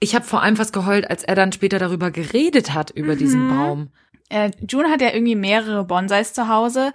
[0.00, 3.18] Ich habe vor allem fast geheult, als er dann später darüber geredet hat, über Mhm.
[3.18, 3.90] diesen Baum.
[4.28, 6.92] Äh, June hat ja irgendwie mehrere Bonsais zu Hause,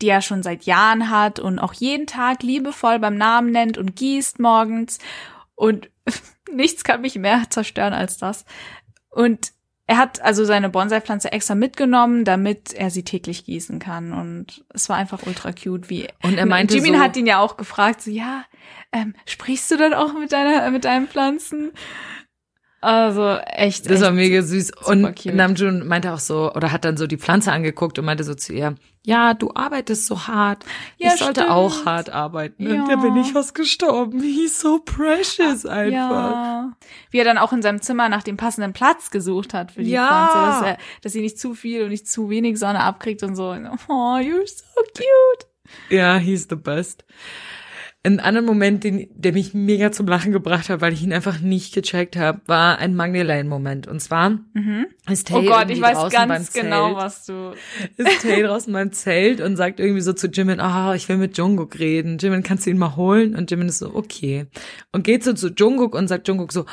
[0.00, 3.96] die er schon seit Jahren hat und auch jeden Tag liebevoll beim Namen nennt und
[3.96, 4.98] gießt morgens.
[5.54, 5.90] Und
[6.52, 8.44] nichts kann mich mehr zerstören als das.
[9.10, 9.52] Und
[9.88, 14.12] er hat also seine Bonsai-Pflanze extra mitgenommen, damit er sie täglich gießen kann.
[14.12, 16.08] Und es war einfach ultra cute, wie.
[16.22, 18.44] Und er meinte Jimin so- hat ihn ja auch gefragt, so, ja,
[18.92, 21.72] ähm, sprichst du dann auch mit deiner, mit deinen Pflanzen?
[22.80, 23.90] Also echt.
[23.90, 24.70] Das war echt mega süß.
[24.86, 25.34] Und cute.
[25.34, 28.52] Namjoon meinte auch so, oder hat dann so die Pflanze angeguckt und meinte so zu
[28.52, 30.64] ihr, ja, du arbeitest so hart.
[30.96, 31.50] Ja, ich sollte stimmt.
[31.50, 32.62] auch hart arbeiten.
[32.72, 32.82] Ja.
[32.82, 34.20] Und da bin ich fast gestorben.
[34.20, 35.90] He's so precious einfach.
[35.92, 36.72] Ja.
[37.10, 39.90] Wie er dann auch in seinem Zimmer nach dem passenden Platz gesucht hat für die
[39.90, 40.28] Ja.
[40.30, 43.34] Pflanze, dass, er, dass sie nicht zu viel und nicht zu wenig Sonne abkriegt und
[43.34, 43.44] so.
[43.88, 45.46] Oh, you're so cute.
[45.90, 47.04] Ja, he's the best.
[48.08, 51.40] Ein anderer Moment, den, der mich mega zum Lachen gebracht hat, weil ich ihn einfach
[51.40, 53.86] nicht gecheckt habe, war ein Magdalene-Moment.
[53.86, 54.38] Und zwar
[55.10, 56.96] ist Tay Oh Gott, ich weiß ganz genau, Zelt.
[56.96, 57.52] was du.
[57.96, 61.36] ist Tay draußen beim Zelt und sagt irgendwie so zu Jimin, ah, ich will mit
[61.36, 62.16] Jungkook reden.
[62.18, 63.34] Jimin, kannst du ihn mal holen?
[63.34, 64.46] Und Jimin ist so, okay.
[64.90, 66.64] Und geht so zu Jungkook und sagt Jungkook so,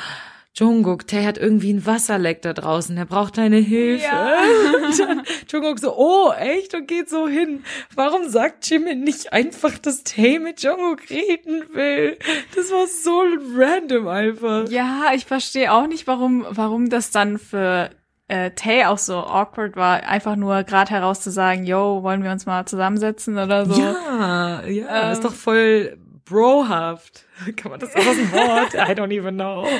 [0.58, 4.06] Jungkook, Tay hat irgendwie ein Wasserleck da draußen, er braucht deine Hilfe.
[4.06, 4.38] Ja.
[5.50, 6.74] Jungkook so, oh, echt?
[6.74, 7.62] Und geht so hin.
[7.94, 12.16] Warum sagt Jimin nicht einfach, dass Tay mit Jungkook reden will?
[12.54, 13.22] Das war so
[13.54, 14.68] random einfach.
[14.70, 17.90] Ja, ich verstehe auch nicht, warum, warum das dann für
[18.28, 22.30] äh, Tay auch so awkward war, einfach nur gerade heraus zu sagen, yo, wollen wir
[22.32, 23.80] uns mal zusammensetzen oder so.
[23.80, 25.12] Ja, ja, Ähm.
[25.12, 27.26] ist doch voll brohaft.
[27.56, 28.72] Kann man das auch aus dem Wort?
[28.74, 29.66] I don't even know.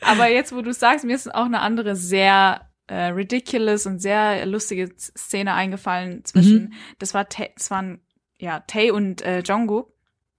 [0.00, 4.46] Aber jetzt, wo du sagst, mir ist auch eine andere sehr äh, ridiculous und sehr
[4.46, 8.00] lustige Szene eingefallen zwischen, das war Tay, das waren
[8.38, 9.92] ja Tay und äh, Jungkook,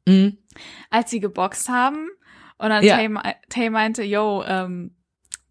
[0.07, 0.37] Mhm.
[0.89, 2.07] als sie geboxt haben
[2.57, 2.95] und dann Ja.
[2.97, 3.09] Tay,
[3.49, 4.95] Tay meinte, yo, ähm,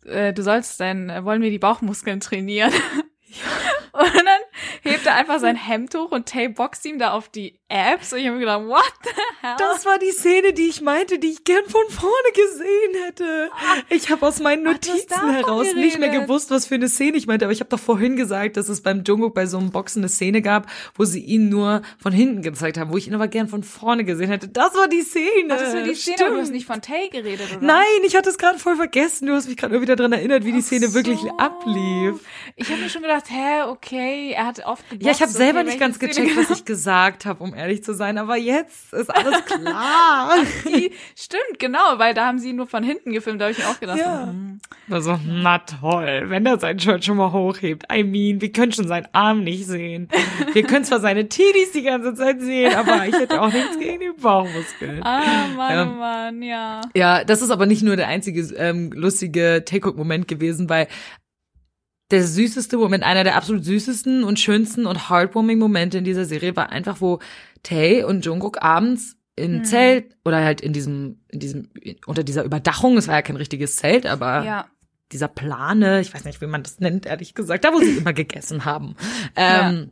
[0.04, 2.72] äh, du sollst denn, äh, wollen wir die Bauchmuskeln trainieren?
[3.92, 4.40] Und dann
[4.82, 8.20] hebt er einfach sein Hemd hoch und Tay boxt ihm da auf die Abs und
[8.20, 9.10] ich habe mir gedacht, what the
[9.42, 9.54] hell?
[9.58, 13.50] Das war die Szene, die ich meinte, die ich gern von vorne gesehen hätte.
[13.90, 16.28] Ich habe aus meinen Ach, Notizen heraus nicht mehr geredet.
[16.28, 18.82] gewusst, was für eine Szene ich meinte, aber ich habe doch vorhin gesagt, dass es
[18.82, 22.40] beim Jungkook bei so einem Boxen eine Szene gab, wo sie ihn nur von hinten
[22.42, 24.48] gezeigt haben, wo ich ihn aber gern von vorne gesehen hätte.
[24.48, 25.50] Das war die Szene.
[25.50, 27.66] Ach, das war die Szene, aber du hast nicht von Tay geredet, oder?
[27.66, 29.26] Nein, ich hatte es gerade voll vergessen.
[29.26, 31.36] Du hast mich gerade nur wieder dran erinnert, wie die Szene Ach wirklich so.
[31.36, 32.20] ablief.
[32.56, 35.06] Ich habe mir schon gedacht, hä, okay, er hat oft geboxt.
[35.06, 36.40] Ja, ich habe okay, selber nicht ganz gecheckt, genau?
[36.40, 38.18] was ich gesagt habe, um ehrlich zu sein.
[38.18, 40.34] Aber jetzt ist alles klar.
[40.66, 43.68] Die, stimmt, genau, weil da haben sie nur von hinten gefilmt, da habe ich mir
[43.68, 44.24] auch gedacht, Ja.
[44.28, 47.84] hm, Also, na toll, wenn er sein Shirt schon mal hochhebt.
[47.92, 50.08] I mean, wir können schon seinen Arm nicht sehen.
[50.52, 54.00] Wir können zwar seine Tidis die ganze Zeit sehen, aber ich hätte auch nichts gegen
[54.00, 55.02] die Bauchmuskeln.
[55.02, 55.82] ah, Mann, Ja.
[55.84, 56.80] oh Mann, ja.
[56.94, 60.88] Ja, das ist aber nicht nur der einzige ähm, lustige Take-Hook-Moment gewesen, weil
[62.10, 66.56] der süßeste Moment, einer der absolut süßesten und schönsten und heartwarming Momente in dieser Serie
[66.56, 67.18] war einfach, wo
[67.62, 71.68] Tay und Jungkook abends im Zelt oder halt in diesem, in diesem,
[72.06, 74.66] unter dieser Überdachung, es war ja kein richtiges Zelt, aber Ja.
[75.12, 78.12] dieser Plane, ich weiß nicht, wie man das nennt, ehrlich gesagt, da wo sie immer
[78.12, 78.96] gegessen haben.
[79.36, 79.90] Ähm,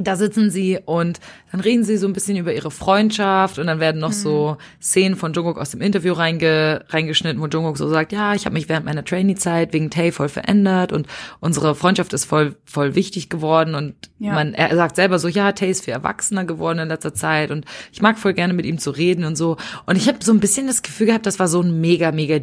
[0.00, 1.18] Da sitzen sie und
[1.50, 5.16] dann reden sie so ein bisschen über ihre Freundschaft und dann werden noch so Szenen
[5.16, 8.68] von Jungkook aus dem Interview reinge, reingeschnitten, wo Jungkook so sagt, ja, ich habe mich
[8.68, 11.08] während meiner Trainee-Zeit wegen Tay voll verändert und
[11.40, 14.34] unsere Freundschaft ist voll voll wichtig geworden und Ja.
[14.34, 17.64] man er sagt selber so, ja, Tay ist viel erwachsener geworden in letzter Zeit und
[17.92, 20.38] ich mag voll gerne mit ihm zu reden und so und ich habe so ein
[20.40, 22.38] bisschen das Gefühl gehabt, das war so ein mega mega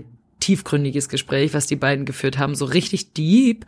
[0.45, 3.65] tiefgründiges Gespräch, was die beiden geführt haben, so richtig deep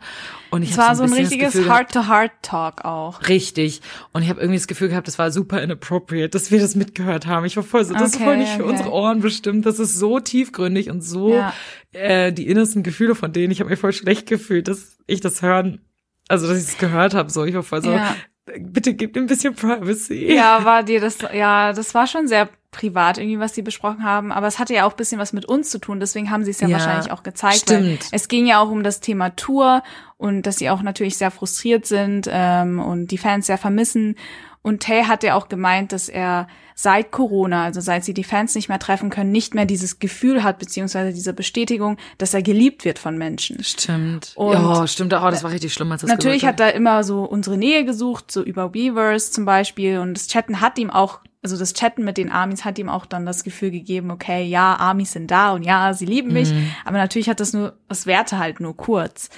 [0.50, 3.28] und ich Es war so ein bisschen das richtiges Heart-to-Heart-Talk auch.
[3.28, 3.80] Richtig.
[4.12, 7.26] Und ich habe irgendwie das Gefühl gehabt, das war super inappropriate, dass wir das mitgehört
[7.26, 7.44] haben.
[7.46, 8.70] Ich war voll so, das ist voll nicht für okay.
[8.72, 9.66] unsere Ohren bestimmt.
[9.66, 11.52] Das ist so tiefgründig und so Ja.
[11.92, 13.50] äh, die innersten Gefühle von denen.
[13.50, 15.80] Ich habe mich voll schlecht gefühlt, dass ich das hören,
[16.28, 17.30] also dass ich es gehört habe.
[17.30, 18.14] So, ich war voll so, Ja.
[18.60, 20.32] bitte gib mir ein bisschen Privacy.
[20.34, 22.48] Ja, war dir das, ja, das war schon sehr
[22.78, 25.44] privat irgendwie, was sie besprochen haben, aber es hatte ja auch ein bisschen was mit
[25.46, 27.56] uns zu tun, deswegen haben sie es ja, Ja, wahrscheinlich auch gezeigt.
[27.62, 28.06] Stimmt.
[28.12, 29.82] es ging ja auch um das Thema Tour
[30.16, 34.14] und dass sie auch natürlich sehr frustriert sind ähm, und die Fans sehr vermissen.
[34.62, 38.54] Und Tay hat ja auch gemeint, dass er seit Corona, also seit sie die Fans
[38.54, 42.84] nicht mehr treffen können, nicht mehr dieses Gefühl hat, beziehungsweise diese Bestätigung, dass er geliebt
[42.84, 43.62] wird von Menschen.
[43.64, 44.32] Stimmt.
[44.34, 45.14] Und- ja, stimmt.
[45.14, 48.30] Oh, das war richtig schlimm, als das Natürlich hat er immer so unsere Nähe gesucht,
[48.30, 49.98] so über Weavers zum Beispiel.
[49.98, 53.06] Und das Chatten hat ihm auch, also das Chatten mit den Armies hat ihm auch
[53.06, 56.52] dann das Gefühl gegeben, okay, ja, Armies sind da und ja, sie lieben mich.
[56.84, 59.30] Aber natürlich hat das nur, das währte halt nur kurz.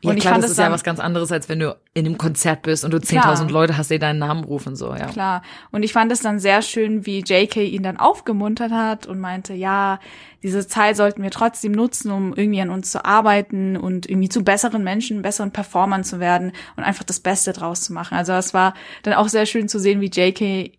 [0.00, 1.58] Ja, Und ich klar, fand das es ist ja dann, was ganz anderes, als wenn
[1.58, 3.34] du in einem Konzert bist und du Klar.
[3.34, 5.06] 10.000 Leute hast, die deinen Namen rufen, so, ja.
[5.06, 5.42] Klar.
[5.72, 9.54] Und ich fand es dann sehr schön, wie JK ihn dann aufgemuntert hat und meinte,
[9.54, 9.98] ja,
[10.44, 14.44] diese Zeit sollten wir trotzdem nutzen, um irgendwie an uns zu arbeiten und irgendwie zu
[14.44, 18.16] besseren Menschen, besseren Performern zu werden und einfach das Beste draus zu machen.
[18.16, 20.77] Also es war dann auch sehr schön zu sehen, wie JK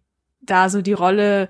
[0.49, 1.49] da so die Rolle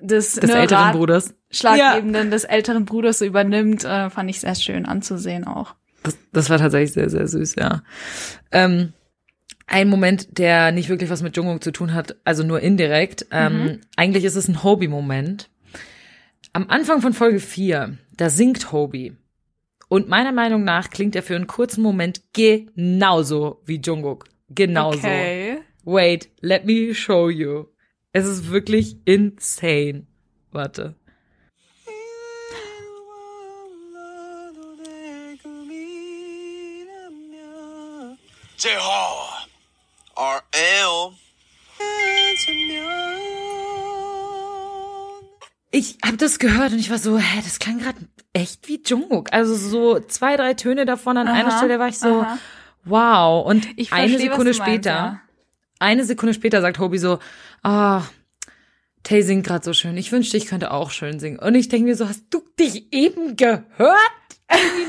[0.00, 1.34] des, Des ne, älteren Bruders.
[1.50, 5.74] Schlaggebenden des älteren Bruders so übernimmt, äh, fand ich sehr schön anzusehen auch.
[6.02, 7.82] Das, das war tatsächlich sehr, sehr süß, ja.
[8.50, 8.92] Ähm,
[9.66, 13.26] ein Moment, der nicht wirklich was mit Jungkook zu tun hat, also nur indirekt.
[13.30, 15.48] Ähm, eigentlich ist es ein Hobie-Moment.
[16.52, 19.14] Am Anfang von Folge 4, da singt Hobie.
[19.88, 24.24] Und meiner Meinung nach klingt er für einen kurzen Moment genauso wie Jungkook.
[24.50, 24.98] Genauso.
[24.98, 25.58] Okay.
[25.84, 27.66] Wait, let me show you.
[28.14, 30.06] Es ist wirklich insane.
[30.50, 30.94] Warte.
[45.74, 47.98] Ich habe das gehört und ich war so, hä, das klang gerade
[48.34, 49.32] echt wie Jungkook.
[49.32, 52.38] Also so zwei, drei Töne davon an einer Aha, Stelle war ich so, aha.
[52.84, 53.46] wow.
[53.46, 55.20] Und Ich eine verstehe, Sekunde du meinst, später, ja.
[55.82, 57.18] Eine Sekunde später sagt Hobie so,
[57.62, 58.02] ah,
[59.02, 59.96] Tay singt gerade so schön.
[59.96, 61.38] Ich wünschte, ich könnte auch schön singen.
[61.38, 63.66] Und ich denke mir so, hast du dich eben gehört?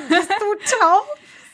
[0.09, 1.03] Bist du taub?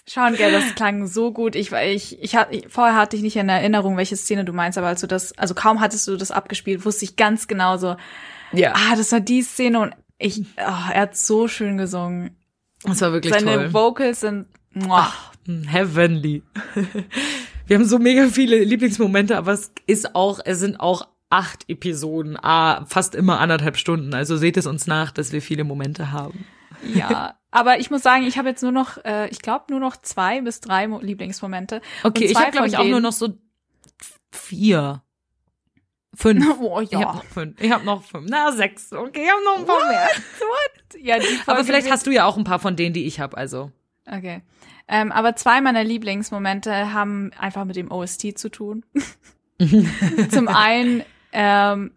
[0.05, 1.55] Schauen, gell, das klang so gut.
[1.55, 4.77] Ich, war- ich, ich, ich vorher hatte ich nicht in Erinnerung, welche Szene du meinst,
[4.77, 7.95] aber als du das, also kaum hattest du das abgespielt, wusste ich ganz genau so,
[8.51, 12.35] Ja, ah, das war die Szene und ich, oh, er hat so schön gesungen.
[12.83, 13.73] das war wirklich Seine toll.
[13.73, 15.13] Vocals sind, muah.
[15.45, 16.41] Hm, Heavenly.
[17.69, 22.35] Wir haben so mega viele Lieblingsmomente, aber es ist auch, es sind auch acht Episoden,
[22.41, 24.15] ah, fast immer anderthalb Stunden.
[24.15, 26.45] Also seht es uns nach, dass wir viele Momente haben.
[26.93, 27.35] ja.
[27.51, 30.41] Aber ich muss sagen, ich habe jetzt nur noch, äh, ich glaube nur noch zwei
[30.41, 31.81] bis drei Mo Lieblingsmomente.
[32.03, 33.37] Okay, ich habe glaube ich auch nur noch so
[34.31, 35.01] vier.
[36.15, 36.45] Fünf.
[36.59, 36.99] Oh Ich ja.
[37.01, 37.61] habe noch fünf.
[37.61, 38.27] Ich habe noch fünf.
[38.29, 38.91] Na, sechs.
[38.93, 40.09] Okay, ich habe noch ein paar mehr.
[41.01, 43.05] ja die Aber Folge vielleicht wird- hast du ja auch ein paar von denen, die
[43.05, 43.71] ich habe, also.
[44.05, 44.41] Okay.
[44.89, 48.83] Ähm, aber zwei meiner Lieblingsmomente haben einfach mit dem OST zu tun.
[50.31, 51.91] Zum einen ähm,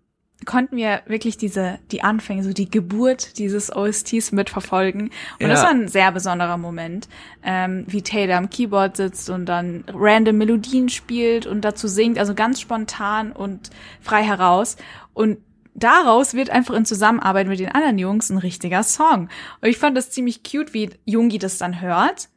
[0.45, 5.11] konnten wir wirklich diese die Anfänge, so die Geburt dieses OSTs mitverfolgen.
[5.41, 5.67] Und das Ja.
[5.67, 7.09] war ein sehr besonderer Moment,
[7.43, 12.35] ähm, wie Taylor am Keyboard sitzt und dann random Melodien spielt und dazu singt, also
[12.35, 13.71] ganz spontan und
[14.01, 14.77] frei heraus.
[15.15, 15.39] Und
[15.75, 19.29] daraus wird einfach in Zusammenarbeit mit den anderen Jungs ein richtiger Song.
[19.61, 22.29] Und ich fand das ziemlich cute, wie Jungi das dann hört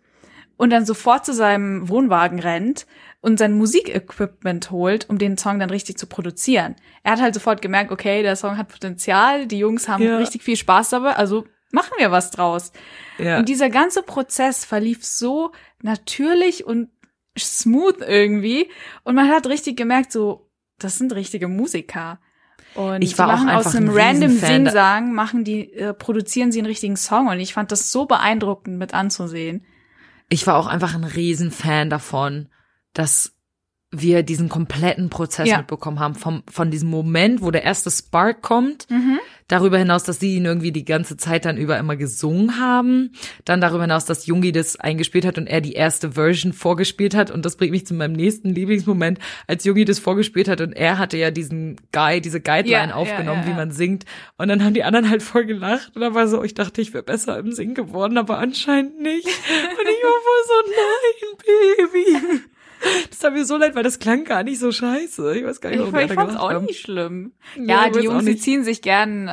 [0.57, 2.85] und dann sofort zu seinem Wohnwagen rennt
[3.21, 6.75] und sein Musikequipment holt, um den Song dann richtig zu produzieren.
[7.03, 10.17] Er hat halt sofort gemerkt, okay, der Song hat Potenzial, die Jungs haben Ja.
[10.17, 12.71] richtig viel Spaß dabei, also machen wir was draus.
[13.17, 13.39] Ja.
[13.39, 15.51] Und dieser ganze Prozess verlief so
[15.81, 16.89] natürlich und
[17.37, 18.69] smooth irgendwie
[19.03, 20.49] und man hat richtig gemerkt, so,
[20.79, 22.19] das sind richtige Musiker.
[22.75, 24.31] Und Ich war auch machen aus einem ein random.
[24.37, 28.77] Sing-Sang, machen die, äh, produzieren sie einen richtigen Song und ich fand das so beeindruckend
[28.77, 29.65] mit anzusehen.
[30.29, 32.49] Ich war auch einfach ein Riesenfan davon,
[32.93, 33.34] dass
[34.01, 35.57] wir diesen kompletten Prozess Ja.
[35.57, 39.19] mitbekommen haben, vom, von diesem Moment, wo der erste Spark kommt, Mhm.
[39.47, 43.11] darüber hinaus, dass sie ihn irgendwie die ganze Zeit dann über immer gesungen haben,
[43.45, 47.29] dann darüber hinaus, dass Jungi das eingespielt hat und er die erste Version vorgespielt hat
[47.31, 50.97] und das bringt mich zu meinem nächsten Lieblingsmoment, als Jungi das vorgespielt hat und er
[50.97, 54.05] hatte ja diesen Guide, diese Guideline Ja, aufgenommen, ja, wie man singt
[54.37, 56.93] und dann haben die anderen halt voll gelacht und da war so, ich dachte, ich
[56.93, 62.41] wäre besser im Singen geworden, aber anscheinend nicht und ich war voll so, nein, Baby.
[63.09, 65.35] Das tat mir so leid, weil das klang gar nicht so scheiße.
[65.37, 66.65] Ich weiß gar nicht, Ich, warum ich da fand's auch haben.
[66.65, 67.33] nicht schlimm.
[67.55, 69.31] Ja, Ja, ich die Jungs, die ziehen sich gern äh,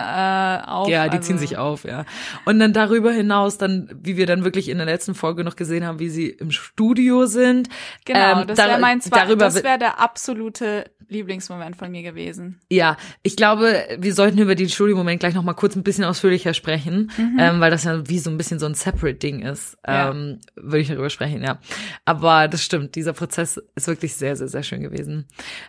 [0.67, 0.89] auf.
[0.89, 2.05] Ja, die also, ziehen sich auf, ja.
[2.45, 5.85] Und dann darüber hinaus, dann, wie wir dann wirklich in der letzten Folge noch gesehen
[5.85, 7.69] haben, wie sie im Studio sind.
[8.05, 12.61] Genau, Ähm, das wäre mein zwei, darüber das wäre der absolute Lieblingsmoment von mir gewesen.
[12.71, 16.55] Ja, ich glaube, wir sollten über den Studiomoment gleich noch mal kurz ein bisschen ausführlicher
[16.55, 19.77] sprechen, ähm, weil das ja wie so ein bisschen so ein Separate-Ding ist.
[19.87, 19.93] Mhm.
[19.93, 20.11] Ja.
[20.11, 21.59] Ähm, Würde ich darüber sprechen, ja.
[22.05, 25.27] Aber das stimmt, dieser Prozess ist wirklich sehr, sehr, sehr schön gewesen.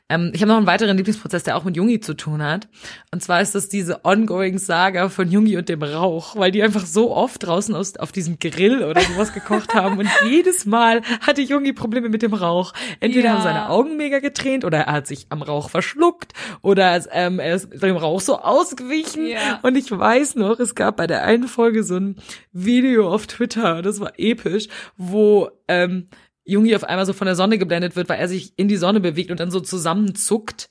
[0.09, 2.67] Ähm, ich habe noch einen weiteren Lieblingsprozess, der auch mit Jungi zu tun hat.
[3.11, 6.85] Und zwar ist das diese ongoing Saga von Jungi und dem Rauch, weil die einfach
[6.85, 9.97] so oft draußen aus, auf diesem Grill oder sowas gekocht haben.
[9.97, 12.73] Und jedes Mal hatte Jungi Probleme mit dem Rauch.
[12.99, 13.33] Entweder Ja.
[13.33, 17.55] haben seine Augen mega getränt oder er hat sich am Rauch verschluckt oder ähm, er
[17.55, 19.27] ist dem Rauch so ausgewichen.
[19.27, 19.59] Ja.
[19.61, 22.15] Und ich weiß noch, es gab bei der einen Folge so ein
[22.51, 26.07] Video auf Twitter, das war episch, wo ähm,
[26.45, 28.99] Jungi auf einmal so von der Sonne geblendet wird, weil er sich in die Sonne
[28.99, 30.69] bewegt und dann so zusammenzuckt.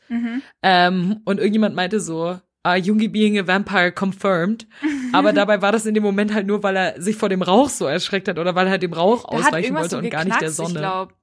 [0.62, 4.66] Ähm, und irgendjemand meinte so, ah, Jungi being a vampire confirmed.
[5.12, 7.68] Aber dabei war das in dem Moment halt nur, weil er sich vor dem Rauch
[7.68, 10.24] so erschreckt hat oder weil er halt dem Rauch hat ausweichen wollte so und gar
[10.24, 10.74] nicht der Sonne.
[10.74, 11.14] Ich glaub.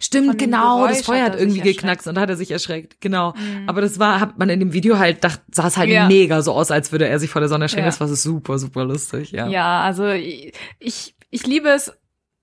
[0.00, 2.50] Stimmt, genau, das Geräusch Feuer hat hat irgendwie sich geknackst und da hat er sich
[2.50, 3.34] erschreckt, genau.
[3.66, 5.94] Aber das war, hat man in dem Video halt, dacht, sah es halt Mhm.
[5.94, 6.06] Ja.
[6.08, 7.84] mega so aus, als würde er sich vor der Sonne erschrecken.
[7.84, 7.90] Ja.
[7.90, 9.48] Das war super, super lustig, ja.
[9.48, 11.14] Ja, also ich, ich,
[11.46, 11.92] liebe es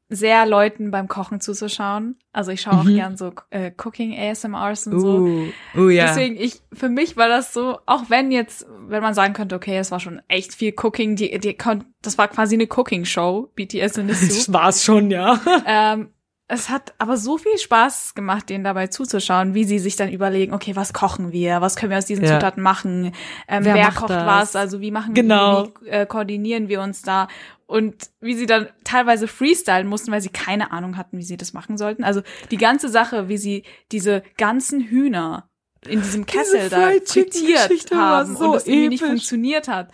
[0.08, 2.18] sehr, Leuten beim Kochen zuzuschauen.
[2.32, 2.96] Also ich schaue auch Mhm.
[2.96, 5.18] gern so äh, Cooking ASMRs und so.
[5.18, 6.08] Uh, uh, ja.
[6.08, 9.78] Deswegen, ich, für mich war das so, auch wenn jetzt, wenn man sagen könnte, okay,
[9.78, 11.58] es war schon echt viel Cooking, die, die,
[12.04, 14.30] das war quasi eine Cooking-Show, BTS in the Soup.
[14.30, 15.40] das war's schon, ja.
[15.66, 16.10] ähm,
[16.48, 20.54] es hat aber so viel Spaß gemacht, denen dabei zuzuschauen, wie sie sich dann überlegen,
[20.54, 22.34] okay, was kochen wir, was können wir aus diesen Ja.
[22.34, 23.14] Zutaten machen,
[23.48, 24.26] ähm, Wer wer, kocht das?
[24.28, 25.64] was, also wie machen Genau.
[25.66, 27.28] wir, wie äh, koordinieren wir uns da
[27.66, 31.54] und wie sie dann teilweise freestylen mussten, weil sie keine Ahnung hatten, wie sie das
[31.54, 32.04] machen sollten.
[32.04, 32.22] Also
[32.52, 35.50] die ganze Sache, wie sie diese ganzen Hühner
[35.88, 39.92] in diesem Kessel da Fried Chicken frittiert haben so und das irgendwie nicht funktioniert hat.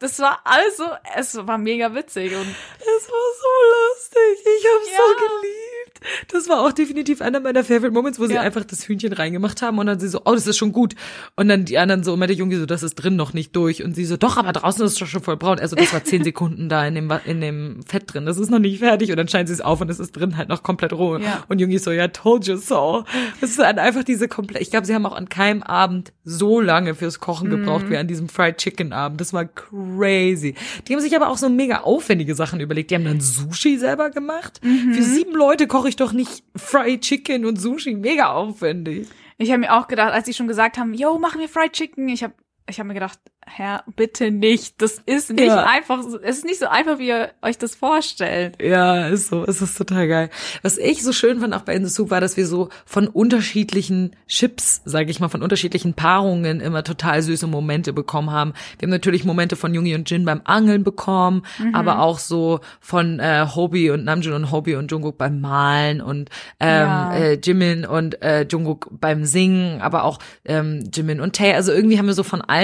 [0.00, 0.84] Das war also,
[1.14, 4.46] es war mega witzig und Es war so lustig.
[4.58, 4.96] Ich hab's Ja.
[4.96, 5.69] so geliebt.
[6.32, 8.40] Das war auch definitiv einer meiner Favorite Moments, wo sie Ja.
[8.40, 10.94] einfach das Hühnchen reingemacht haben und dann sie so, oh, das ist schon gut.
[11.36, 13.82] Und dann die anderen so, meinte Jungi so, das ist drin noch nicht durch.
[13.84, 15.58] Und sie so, doch, aber draußen ist es doch schon voll braun.
[15.58, 18.26] Also das war zehn Sekunden da in dem, in dem Fett drin.
[18.26, 19.10] Das ist noch nicht fertig.
[19.10, 21.18] Und dann scheint sie es auf und es ist drin halt noch komplett roh.
[21.18, 21.44] Ja.
[21.48, 23.04] Und Jungi so, ja, told you so.
[23.40, 26.60] Das ist dann einfach diese komplett, ich glaube, sie haben auch an keinem Abend so
[26.60, 27.90] lange fürs Kochen gebraucht Mhm.
[27.90, 29.20] wie an diesem Fried Chicken Abend.
[29.20, 30.54] Das war crazy.
[30.86, 32.90] Die haben sich aber auch so mega aufwendige Sachen überlegt.
[32.90, 34.60] Die haben dann Sushi selber gemacht.
[34.62, 34.94] Mhm.
[34.94, 37.94] Für sieben Leute koche ich doch nicht Fried Chicken und Sushi.
[37.94, 39.08] Mega aufwendig.
[39.38, 42.06] Ich habe mir auch gedacht, als sie schon gesagt haben, yo, machen wir Fried Chicken,
[42.10, 42.34] ich habe
[42.70, 44.80] ich hab mir gedacht, Herr, bitte nicht.
[44.80, 45.64] Das ist nicht Ja.
[45.64, 48.56] einfach, so- es ist nicht so einfach, wie ihr euch das vorstellt.
[48.62, 50.30] Ja, ist so, es ist total geil.
[50.62, 53.08] Was ich so schön fand auch bei In the Soup war, dass wir so von
[53.08, 58.52] unterschiedlichen Chips, sage ich mal, von unterschiedlichen Paarungen immer total süße Momente bekommen haben.
[58.78, 61.42] Wir haben natürlich Momente von Jungi und Jin beim Angeln bekommen,
[61.72, 66.28] aber auch so von äh, Hobie und Namjoon und Hobie und Jungkook beim Malen und
[66.60, 67.14] ähm, Ja.
[67.14, 71.54] äh, Jimin und äh, Jungkook beim Singen, aber auch ähm, Jimin und Tae.
[71.54, 72.59] Also irgendwie haben wir so von allen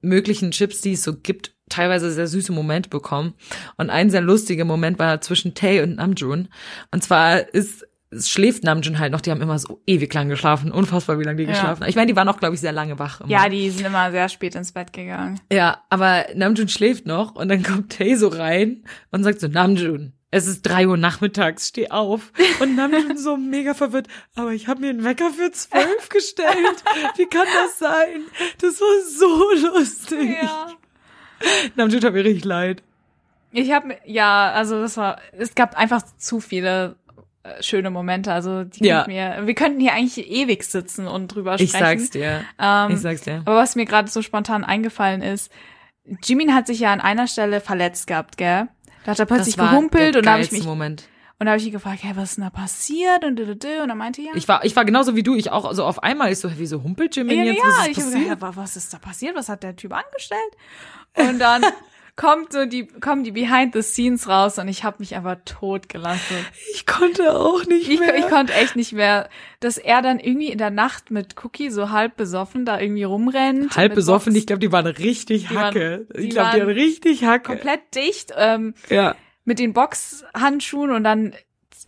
[0.00, 3.34] möglichen Chips, die es so gibt, teilweise sehr süße Momente bekommen.
[3.76, 6.48] Und ein sehr lustiger Moment war zwischen Tae und Namjoon.
[6.92, 10.70] Und zwar ist es schläft Namjoon halt noch, die haben immer so ewig lang geschlafen,
[10.70, 11.50] unfassbar wie lange die Ja.
[11.50, 11.88] geschlafen haben.
[11.90, 13.20] Ich meine, die waren auch, glaube ich, sehr lange wach.
[13.20, 13.28] Immer.
[13.30, 15.40] Ja, die sind immer sehr spät ins Bett gegangen.
[15.52, 20.12] Ja, aber Namjoon schläft noch und dann kommt Tae so rein und sagt so, Namjoon,
[20.30, 22.32] es ist drei Uhr nachmittags, steh auf.
[22.60, 26.82] Und Namjoon so mega verwirrt, aber ich habe mir einen Wecker für zwölf gestellt.
[27.16, 28.22] Wie kann das sein?
[28.60, 30.36] Das war so lustig.
[30.42, 30.68] Ja.
[31.76, 32.82] Namjoon hat mir richtig leid.
[33.52, 36.96] Ich habe ja, also das war, es gab einfach zu viele
[37.42, 38.32] äh, schöne Momente.
[38.32, 39.04] Also die Ja.
[39.04, 41.84] könnten wir, könnten hier eigentlich ewig sitzen und drüber Ich sprechen.
[42.00, 42.44] sag's dir.
[42.58, 43.42] Ähm, Ich sag's dir.
[43.46, 45.50] Aber was mir gerade so spontan eingefallen ist,
[46.22, 48.68] Jimin hat sich ja an einer Stelle verletzt gehabt, gell?
[49.06, 51.04] Da hat er plötzlich gehumpelt und da habe ich mich Moment.
[51.38, 53.44] und da habe ich ihn gefragt, hey, was ist denn da passiert und dü,
[53.82, 54.32] und er meinte ja.
[54.34, 55.34] Ich war, ich war genauso wie du.
[55.36, 57.58] Ich auch, also auf einmal ist so, wieso humpelt Jimin ja, jetzt?
[57.58, 58.40] ja, Was ist ich passiert?
[58.40, 59.36] wa- was ist da passiert?
[59.36, 60.40] Was hat der Typ angestellt?
[61.16, 61.62] Und dann
[62.16, 65.88] kommt so die, kommen die Behind the Scenes raus und ich habe mich einfach tot
[65.90, 66.36] gelassen.
[66.72, 68.16] Ich konnte auch nicht Ich, mehr.
[68.16, 69.28] ich konnte echt nicht mehr,
[69.60, 73.76] dass er dann irgendwie in der Nacht mit Cookie so halb besoffen da irgendwie rumrennt.
[73.76, 76.06] Halb besoffen, Box ich glaube, die waren richtig Die waren- Hacke.
[76.16, 77.52] die ich glaube, die waren waren richtig Hacke.
[77.52, 79.14] komplett dicht, ähm, Ja.
[79.44, 81.34] mit den Boxhandschuhen und dann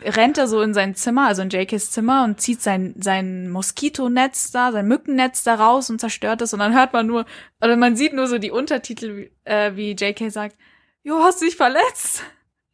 [0.03, 4.51] rennt er so in sein Zimmer, also in JKs Zimmer und zieht sein, sein Moskitonetz
[4.51, 7.25] da, sein Mückennetz da raus und zerstört es und dann hört man nur,
[7.63, 10.57] oder man sieht nur so die Untertitel, wie- äh, wie JK sagt,
[11.03, 12.23] Jo, hast du dich verletzt?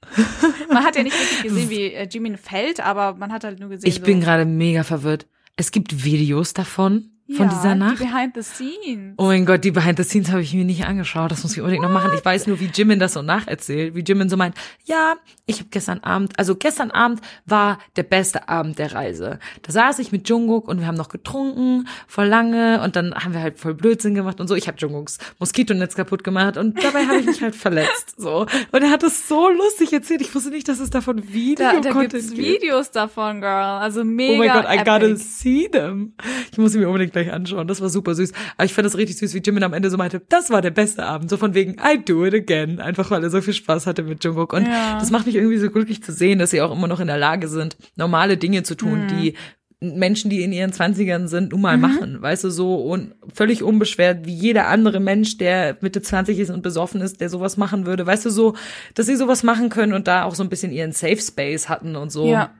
[0.71, 3.69] man hat ja nicht wirklich gesehen, wie äh, Jimin fällt, aber man hat halt nur
[3.71, 5.27] gesehen, Ich so, bin gerade mega verwirrt.
[5.57, 8.01] Es gibt Videos davon, von ja, dieser Nacht.
[8.01, 9.15] Die Behind the Scenes.
[9.17, 11.31] Oh mein Gott, die Behind the Scenes habe ich mir nicht angeschaut.
[11.31, 12.11] Das muss ich unbedingt noch machen.
[12.15, 13.95] Ich weiß nur, wie Jimin das so nacherzählt.
[13.95, 14.55] Wie Jimin so meint,
[14.85, 15.15] ja,
[15.47, 19.39] ich habe gestern Abend, also gestern Abend war der beste Abend der Reise.
[19.63, 22.83] Da saß ich mit Jungkook und wir haben noch getrunken, voll lange.
[22.83, 24.55] Und dann haben wir halt voll Blödsinn gemacht und so.
[24.55, 28.21] Ich habe Jungkooks Moskitonetz kaputt gemacht und dabei habe ich mich halt verletzt.
[28.21, 28.47] So.
[28.73, 30.21] Und er hat es so lustig erzählt.
[30.21, 32.37] Ich wusste nicht, dass es davon Video da da gibt's gibt.
[32.37, 33.79] Videos davon, Girl.
[33.81, 34.85] Also mega Oh mein Gott, I epic.
[34.85, 36.13] gotta see them.
[36.53, 37.67] Ich muss sie mir unbedingt gleich anschauen.
[37.67, 38.33] Das war super süß.
[38.59, 40.71] Aber ich fand das richtig süß, wie Jimin am Ende so meinte, das war der
[40.71, 41.31] beste Abend.
[41.31, 42.79] So von wegen, I do it again.
[42.81, 44.53] Einfach weil er so viel Spaß hatte mit Jungkook.
[44.53, 44.99] Und Ja.
[45.01, 47.17] das macht mich irgendwie so glücklich zu sehen, dass sie auch immer noch in der
[47.19, 49.09] Lage sind, normale Dinge zu tun, Mhm.
[49.09, 49.35] die
[49.81, 52.23] Menschen, die in ihren Zwanzigern sind, nun mal machen.
[52.23, 56.63] Weißt du, so und völlig unbeschwert, wie jeder andere Mensch, der Mitte 20 ist und
[56.63, 58.07] besoffen ist, der sowas machen würde.
[58.07, 58.55] Weißt du, so,
[58.95, 61.97] dass sie sowas machen können und da auch so ein bisschen ihren Safe Space hatten
[61.97, 62.27] und so.
[62.27, 62.51] Ja.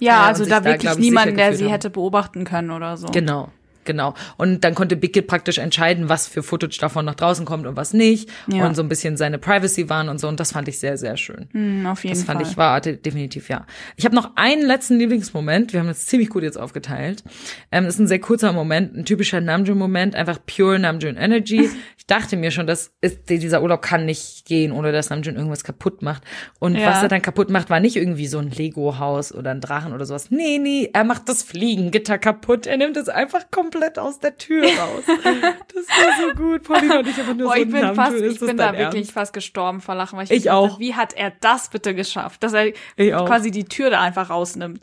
[0.00, 1.72] Ja, Ja, und also da da, wirklich ich, niemanden, der sie haben.
[1.72, 3.08] hätte beobachten können oder so.
[3.08, 3.48] Genau,
[3.88, 4.14] genau.
[4.36, 7.92] Und dann konnte Kid praktisch entscheiden, was für Footage davon nach draußen kommt und was
[7.92, 8.28] nicht.
[8.46, 8.64] Ja.
[8.66, 10.28] Und so ein bisschen seine Privacy waren und so.
[10.28, 11.48] Und das fand ich sehr, sehr schön.
[11.52, 12.50] Hm, auf jeden Das fand Fall.
[12.50, 13.66] ich war de- definitiv ja.
[13.96, 15.72] Ich habe noch einen letzten Lieblingsmoment.
[15.72, 17.24] Wir haben das ziemlich gut jetzt aufgeteilt.
[17.72, 21.70] Ähm, das ist ein sehr kurzer Moment, ein typischer Namjoon-Moment, einfach pure Namjoon Energy.
[22.10, 25.62] Ich dachte mir schon, dass ist, dieser Urlaub kann nicht gehen, ohne dass Namjoon irgendwas
[25.62, 26.22] kaputt macht.
[26.58, 26.86] Und Ja.
[26.86, 30.06] was er dann kaputt macht, war nicht irgendwie so ein Lego-Haus oder ein Drachen oder
[30.06, 30.30] sowas.
[30.30, 32.66] Nee, nee, er macht das Fliegengitter kaputt.
[32.66, 35.04] Er nimmt es einfach komplett aus der Tür raus.
[35.06, 36.62] das war so gut.
[36.62, 38.94] Paulina und ich einfach nur Boah, so ich bin Namjoon, fast, ich bin da wirklich
[39.02, 39.12] Ernst?
[39.12, 40.78] fast gestorben vor Lachen, weil ich, Ich dachte, auch.
[40.80, 44.80] Wie hat er das bitte geschafft, dass er quasi die Tür da einfach rausnimmt?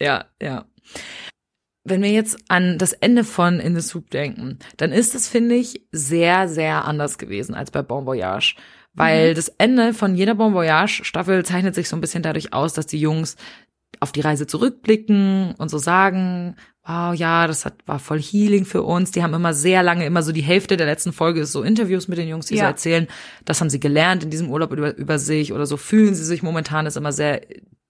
[0.00, 0.64] Ja, ja.
[1.90, 5.54] Wenn wir jetzt an das Ende von In the Soup denken, dann ist es, finde
[5.54, 8.56] ich, sehr, sehr anders gewesen als bei Bon Voyage.
[8.94, 12.72] Weil das Ende von jeder Bon Voyage Staffel zeichnet sich so ein bisschen dadurch aus,
[12.72, 13.36] dass die Jungs
[14.00, 18.82] auf die Reise zurückblicken und so sagen, wow, ja, das hat, war voll Healing für
[18.82, 19.10] uns.
[19.10, 22.08] Die haben immer sehr lange, immer so die Hälfte der letzten Folge ist so Interviews
[22.08, 22.68] mit den Jungs, die so Ja.
[22.68, 23.06] erzählen,
[23.44, 26.42] das haben sie gelernt in diesem Urlaub über, über sich oder so fühlen sie sich
[26.42, 27.42] momentan, ist immer sehr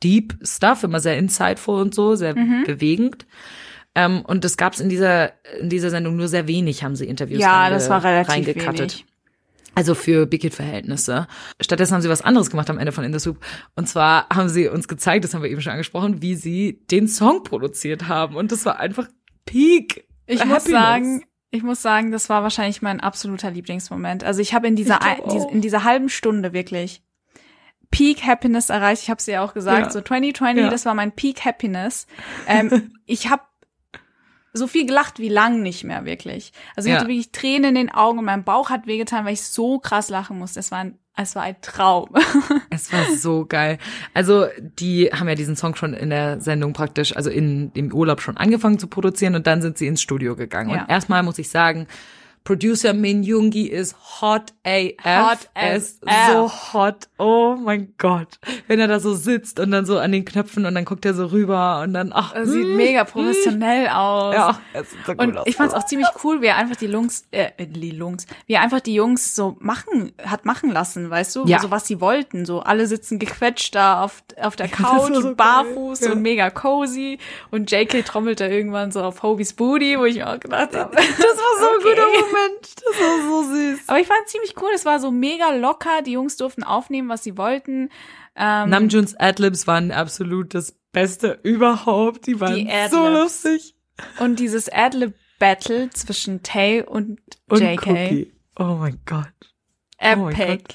[0.03, 2.65] deep stuff, immer sehr insightful und so, sehr Mhm.
[2.67, 3.27] bewegend.
[3.99, 7.41] Ähm, und das gab's in dieser, in dieser Sendung nur sehr wenig, haben sie Interviews
[7.41, 9.05] Ja, das war relativ wenig.
[9.75, 11.27] Also für Big Hit Verhältnisse.
[11.61, 13.39] Stattdessen haben sie was anderes gemacht am Ende von In the Soup.
[13.77, 17.07] Und zwar haben sie uns gezeigt, das haben wir eben schon angesprochen, wie sie den
[17.09, 18.37] Song produziert haben.
[18.37, 19.07] Und das war einfach
[19.47, 20.07] Peak.
[20.27, 20.65] Ich Happiness.
[20.65, 24.23] muss sagen, ich muss sagen, das war wahrscheinlich mein absoluter Lieblingsmoment.
[24.25, 25.01] Also ich habe in dieser
[25.53, 27.03] in dieser halben Stunde wirklich
[27.91, 29.03] Peak Happiness erreicht.
[29.03, 29.91] Ich habe es ja auch gesagt, Ja.
[29.91, 30.71] so 2020, Ja.
[30.71, 32.07] das war mein Peak Happiness.
[32.47, 33.43] Ähm, ich habe
[34.59, 36.53] so viel gelacht wie lang nicht mehr wirklich.
[36.77, 36.99] Also ich Ja.
[37.01, 40.11] hatte wirklich Tränen in den Augen und mein Bauch hat wehgetan, weil ich so krass
[40.11, 40.61] lachen musste.
[40.61, 42.11] Es war ein, es war ein Traum.
[42.71, 43.79] Es war so geil.
[44.15, 48.21] Also, die haben ja diesen Song schon in der Sendung praktisch, also in dem Urlaub
[48.21, 50.71] schon angefangen zu produzieren und dann sind sie ins Studio gegangen.
[50.71, 50.83] Ja.
[50.83, 51.89] Und erstmal muss ich sagen,
[52.45, 54.93] Producer Min Yoongi ist hot AF.
[55.05, 57.09] Hot Er ist so hot.
[57.19, 58.39] Oh mein Gott.
[58.67, 61.15] Wenn er da so sitzt und dann so an den Knöpfen und dann guckt er
[61.15, 64.35] so rüber und dann, ach, Sieht mega professionell aus.
[64.35, 65.47] ja, es sieht so gut Und aus.
[65.47, 68.63] ich fand's auch ziemlich cool, wie er einfach die Lungs, äh, die Lungs, wie er
[68.63, 71.47] einfach die Jungs so machen, hat machen lassen, weißt du?
[71.47, 71.61] Ja.
[71.61, 72.47] So was sie wollten.
[72.47, 76.09] So alle sitzen gequetscht da auf, auf der Couch so und barfuß geil.
[76.09, 76.15] Ja.
[76.15, 77.19] und mega cozy.
[77.51, 80.95] Und JK trommelt da irgendwann so auf Hobie's Booty, wo ich mir auch gedacht habe.
[80.97, 81.91] das war so ein Okay.
[81.91, 82.28] guter Moment.
[82.33, 83.81] Das war so süß.
[83.89, 84.71] Aber ich fand's ziemlich cool.
[84.75, 86.03] Es war so mega locker.
[86.03, 87.91] Die Jungs durften aufnehmen, was sie wollten.
[88.37, 92.27] Ähm, Namjoons Adlibs waren absolut das Beste überhaupt.
[92.27, 93.75] Die waren Die so lustig.
[94.21, 97.87] und dieses Adlib-Battle zwischen Tay und, Und JK.
[97.87, 98.33] Cookie.
[98.59, 99.27] Oh mein Gott.
[100.01, 100.75] Oh mein Epic.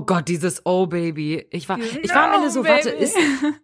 [0.00, 1.46] Gott, dieses Oh Baby.
[1.50, 3.04] Ich war, ich war am Ende so, warte, Baby.
[3.04, 3.16] ist,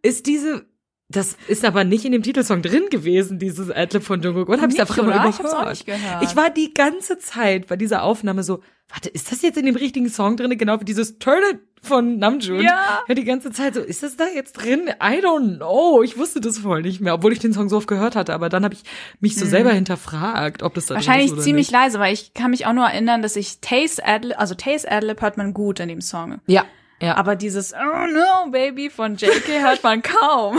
[0.03, 0.67] ist diese,
[1.11, 4.51] das ist aber nicht in dem Titelsong drin gewesen, dieses Adlib von Jungkook.
[4.51, 5.09] Oder hab ich einfach oder?
[5.09, 5.35] überhört?
[5.35, 6.23] Ich hab's auch nicht gehört.
[6.23, 9.77] Ich war die ganze Zeit bei dieser Aufnahme so, warte, ist das jetzt in dem
[9.77, 10.57] richtigen Song drin?
[10.59, 12.61] Genau wie dieses Turn It von Namjoon.
[12.61, 13.05] Ja.
[13.09, 13.15] ja.
[13.15, 14.89] Die ganze Zeit so, ist das da jetzt drin?
[15.03, 16.03] I don't know.
[16.03, 18.35] Ich wusste das voll nicht mehr, obwohl ich den Song so oft gehört hatte.
[18.35, 18.83] Aber dann habe ich
[19.21, 21.07] mich so selber hinterfragt, ob das da drin.
[21.07, 21.73] Wahrscheinlich ist oder ziemlich nicht.
[21.73, 25.23] leise, weil ich kann mich auch nur erinnern, dass ich Taste Adlib, also Taste Adlib
[25.23, 26.41] hört man gut in dem Song.
[26.47, 26.67] Ja,
[27.01, 27.17] ja.
[27.17, 30.59] Aber dieses Oh no, Baby von JK hört man kaum.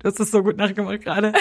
[0.00, 1.32] Du hast das so gut nachgemacht gerade.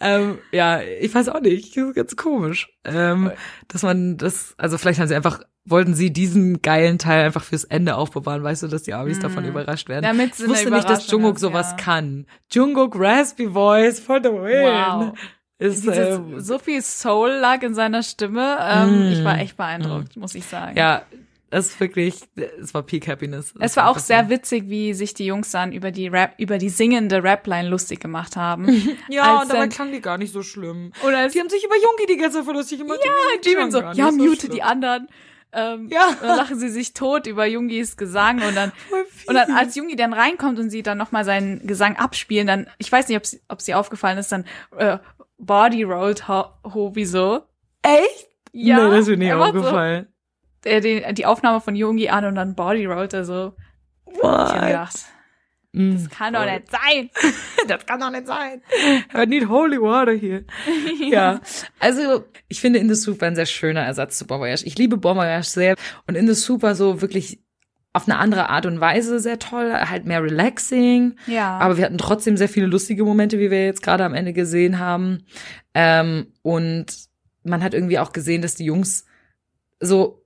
[0.00, 1.76] ähm, ja, ich weiß auch nicht.
[1.76, 2.70] Das ist ganz komisch.
[2.84, 3.30] Ähm,
[3.68, 7.64] dass man das, also vielleicht haben sie einfach, wollten sie diesen geilen Teil einfach fürs
[7.64, 10.04] Ende aufbewahren, weißt du, dass die Amis davon überrascht werden.
[10.04, 10.18] Mhm.
[10.18, 11.76] Damit ich sie eine wusste nicht, dass Jungkook ist, sowas ja.
[11.76, 12.26] kann.
[12.50, 14.64] Jungkook Raspy Voice for the win.
[14.64, 15.12] Wow.
[15.60, 18.58] Ist, Dieses, ähm, so viel Soul lag in seiner Stimme.
[18.60, 20.74] Ähm, Ich war echt beeindruckt, muss ich sagen.
[20.74, 20.78] Mm.
[20.78, 21.02] ja,
[21.50, 22.20] das ist wirklich,
[22.60, 23.54] es war Peak Happiness.
[23.58, 26.68] Es war auch sehr witzig, wie sich die Jungs dann über die Rap, über die
[26.68, 28.66] singende Rapline lustig gemacht haben.
[29.08, 30.92] Ja, und dabei dann- klang die gar nicht so schlimm.
[31.06, 33.00] Oder Die haben sich über Jungi die ganze Zeit lustig gemacht.
[33.04, 34.52] ja, Die Jimin so, ja, mute schlimm.
[34.52, 35.08] die anderen.
[35.50, 36.14] Ähm, Ja.
[36.20, 38.70] Dann lachen sie sich tot über Jungis Gesang und dann
[39.26, 42.66] und dann als Jungi dann reinkommt und sie dann noch mal seinen Gesang abspielen, dann
[42.76, 44.44] ich weiß nicht, ob sie, ob sie aufgefallen ist, dann
[44.76, 44.98] äh,
[45.38, 47.42] Body rolled ho Hobi so.
[47.80, 48.28] Echt?
[48.52, 50.08] Ja, nee, das ist mir nicht macht so, aufgefallen.
[50.64, 53.54] Äh, die, die Aufnahme von Jungi an und dann Body rollt so.
[54.10, 54.96] Ich hab gedacht,
[55.72, 57.10] Das kann doch nicht sein.
[57.68, 58.62] Das kann doch nicht sein.
[59.14, 60.44] I need holy water hier.
[61.10, 61.40] ja.
[61.78, 64.64] Also, ich finde In the Soup war ein sehr schöner Ersatz zu Bon Voyage.
[64.64, 65.74] Ich liebe Bon Voyage sehr.
[66.06, 67.40] Und In the Soup war so wirklich
[67.92, 69.72] auf eine andere Art und Weise sehr toll.
[69.72, 71.16] Halt mehr relaxing.
[71.26, 71.58] Ja.
[71.58, 74.78] Aber wir hatten trotzdem sehr viele lustige Momente, wie wir jetzt gerade am Ende gesehen
[74.78, 75.24] haben.
[75.74, 76.86] Ähm, und
[77.42, 79.04] man hat irgendwie auch gesehen, dass die Jungs
[79.80, 80.24] so,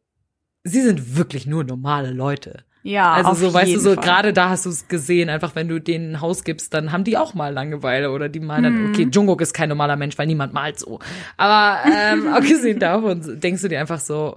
[0.65, 2.65] sie sind wirklich nur normale Leute.
[2.85, 4.05] ja, Also so, weißt du, so Fall.
[4.05, 7.05] gerade da hast du es gesehen, einfach wenn du denen ein Haus gibst, dann haben
[7.05, 8.83] die auch mal Langeweile oder die malen Mhm.
[8.85, 10.99] dann, okay, Jungkook ist kein normaler Mensch, weil niemand malt so.
[11.37, 14.37] Aber ähm, abgesehen davon denkst du dir einfach so,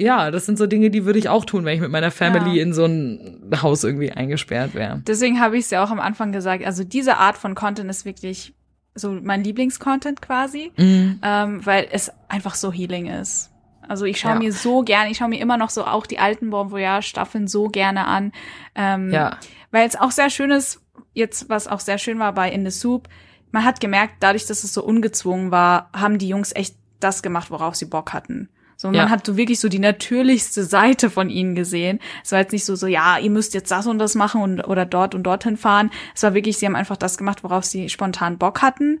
[0.00, 2.56] ja, das sind so Dinge, die würde ich auch tun, wenn ich mit meiner Family
[2.58, 2.62] Ja.
[2.62, 5.02] in so ein Haus irgendwie eingesperrt wäre.
[5.06, 6.64] Deswegen habe ich es ja auch am Anfang gesagt.
[6.64, 8.54] Also diese Art von Content ist wirklich
[8.94, 11.18] so mein Lieblingscontent quasi, Mhm.
[11.22, 13.50] ähm, weil es einfach so healing ist.
[13.88, 14.38] Also ich schaue Ja.
[14.38, 17.48] mir so gerne, ich schaue mir immer noch so auch die alten Bon Voyage Staffeln
[17.48, 18.32] so gerne an,
[18.74, 19.38] ähm, Ja.
[19.70, 20.80] weil es auch sehr schön ist.
[21.14, 23.08] Jetzt was auch sehr schön war bei In the Soup,
[23.50, 27.50] man hat gemerkt, dadurch, dass es so ungezwungen war, haben die Jungs echt das gemacht,
[27.50, 28.50] worauf sie Bock hatten.
[28.76, 29.08] So, man Ja.
[29.10, 31.98] hat so wirklich so die natürlichste Seite von ihnen gesehen.
[32.22, 34.60] Es war jetzt nicht so, so, ja, ihr müsst jetzt das und das machen und,
[34.68, 35.90] oder dort und dorthin fahren.
[36.14, 39.00] Es war wirklich, sie haben einfach das gemacht, worauf sie spontan Bock hatten.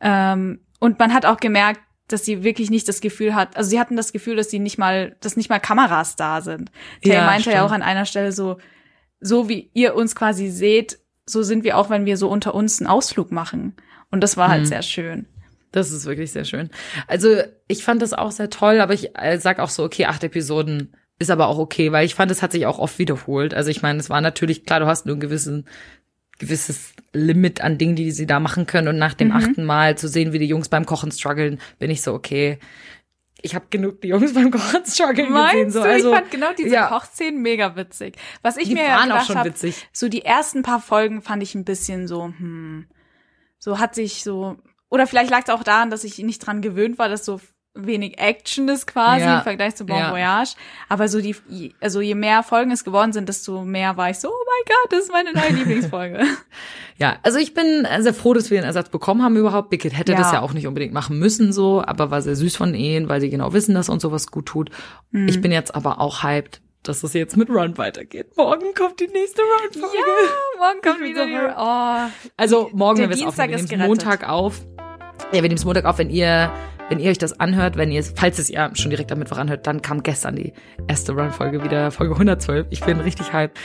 [0.00, 3.80] Ähm, und man hat auch gemerkt, dass sie wirklich nicht das Gefühl hat, also sie
[3.80, 6.70] hatten das Gefühl, dass sie nicht mal, dass nicht mal Kameras da sind.
[7.02, 7.70] Tay Ja, meinte ja stimmt.
[7.70, 8.58] auch an einer Stelle so,
[9.20, 12.80] so wie ihr uns quasi seht, so sind wir auch, wenn wir so unter uns
[12.80, 13.74] einen Ausflug machen.
[14.10, 14.66] Und das war halt Mhm.
[14.66, 15.26] sehr schön.
[15.72, 16.70] Das ist wirklich sehr schön.
[17.08, 17.36] Also
[17.66, 20.94] ich fand das auch sehr toll, aber ich äh, sag auch so, okay, acht Episoden
[21.18, 23.54] ist aber auch okay, weil ich fand, es hat sich auch oft wiederholt.
[23.54, 25.66] Also ich meine, es war natürlich, klar, du hast nur ein gewissen,
[26.38, 28.88] gewisses Limit an Dingen, die sie da machen können.
[28.88, 29.34] Und nach dem Mhm.
[29.36, 32.58] achten Mal zu sehen, wie die Jungs beim Kochen strugglen, bin ich so, okay,
[33.42, 35.32] ich habe genug die Jungs beim Kochen strugglen gesehen.
[35.32, 35.88] Meinst So, du?
[35.88, 36.88] also, ich fand genau diese ja.
[36.88, 38.16] Kochszenen mega witzig.
[38.42, 39.86] Was ich Die mir ja waren auch gedacht schon hab, witzig.
[39.92, 42.86] so die ersten paar Folgen fand ich ein bisschen so, hm,
[43.58, 44.56] so hat sich so,
[44.88, 47.40] oder vielleicht lag es auch daran, dass ich nicht dran gewöhnt war, dass so
[47.74, 49.38] wenig Action ist quasi Ja.
[49.38, 50.12] im Vergleich zu Bon Ja.
[50.12, 50.54] Voyage.
[50.88, 51.34] Aber so die,
[51.80, 54.92] also je mehr Folgen es geworden sind, desto mehr war ich so, oh mein Gott,
[54.92, 56.20] das ist meine neue Lieblingsfolge.
[56.98, 59.70] Ja, also ich bin sehr froh, dass wir den Ersatz bekommen haben überhaupt.
[59.72, 60.18] Kid hätte Ja.
[60.18, 63.20] das ja auch nicht unbedingt machen müssen so, aber war sehr süß von ihnen, weil
[63.20, 64.70] sie genau wissen, dass uns sowas gut tut.
[65.10, 65.26] Mhm.
[65.28, 68.36] Ich bin jetzt aber auch hyped, dass es jetzt mit Run weitergeht.
[68.36, 69.96] Morgen kommt die nächste Run-Folge.
[69.96, 73.88] ja, morgen kommt wieder die, oh, Also morgen, Der wenn wir es aufnehmen, wir nehmen.
[73.88, 74.60] Montag auf.
[75.32, 76.52] Ja, wir nehmen es Montag auf, wenn ihr,
[76.88, 79.38] wenn ihr euch das anhört, wenn ihr es, falls es ihr schon direkt am Mittwoch
[79.38, 80.52] anhört, dann kam gestern die
[80.86, 82.66] erste Run-Folge wieder, Folge 112.
[82.70, 83.56] Ich bin richtig hyped.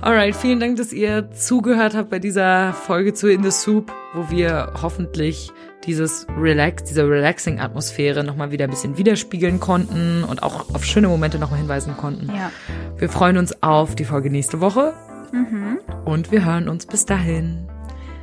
[0.00, 4.30] Alright, vielen Dank, dass ihr zugehört habt bei dieser Folge zu In the Soup, wo
[4.30, 5.50] wir hoffentlich
[5.86, 11.08] dieses Relax, diese relaxing Atmosphäre nochmal wieder ein bisschen widerspiegeln konnten und auch auf schöne
[11.08, 12.28] Momente nochmal hinweisen konnten.
[12.34, 12.50] ja.
[12.96, 14.94] Wir freuen uns auf die Folge nächste Woche
[15.32, 15.78] Mhm.
[16.04, 17.68] und wir hören uns bis dahin.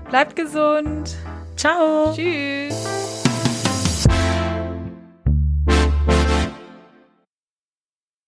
[0.09, 1.15] Bleibt gesund.
[1.57, 2.13] Ciao!
[2.15, 3.30] Tschüss.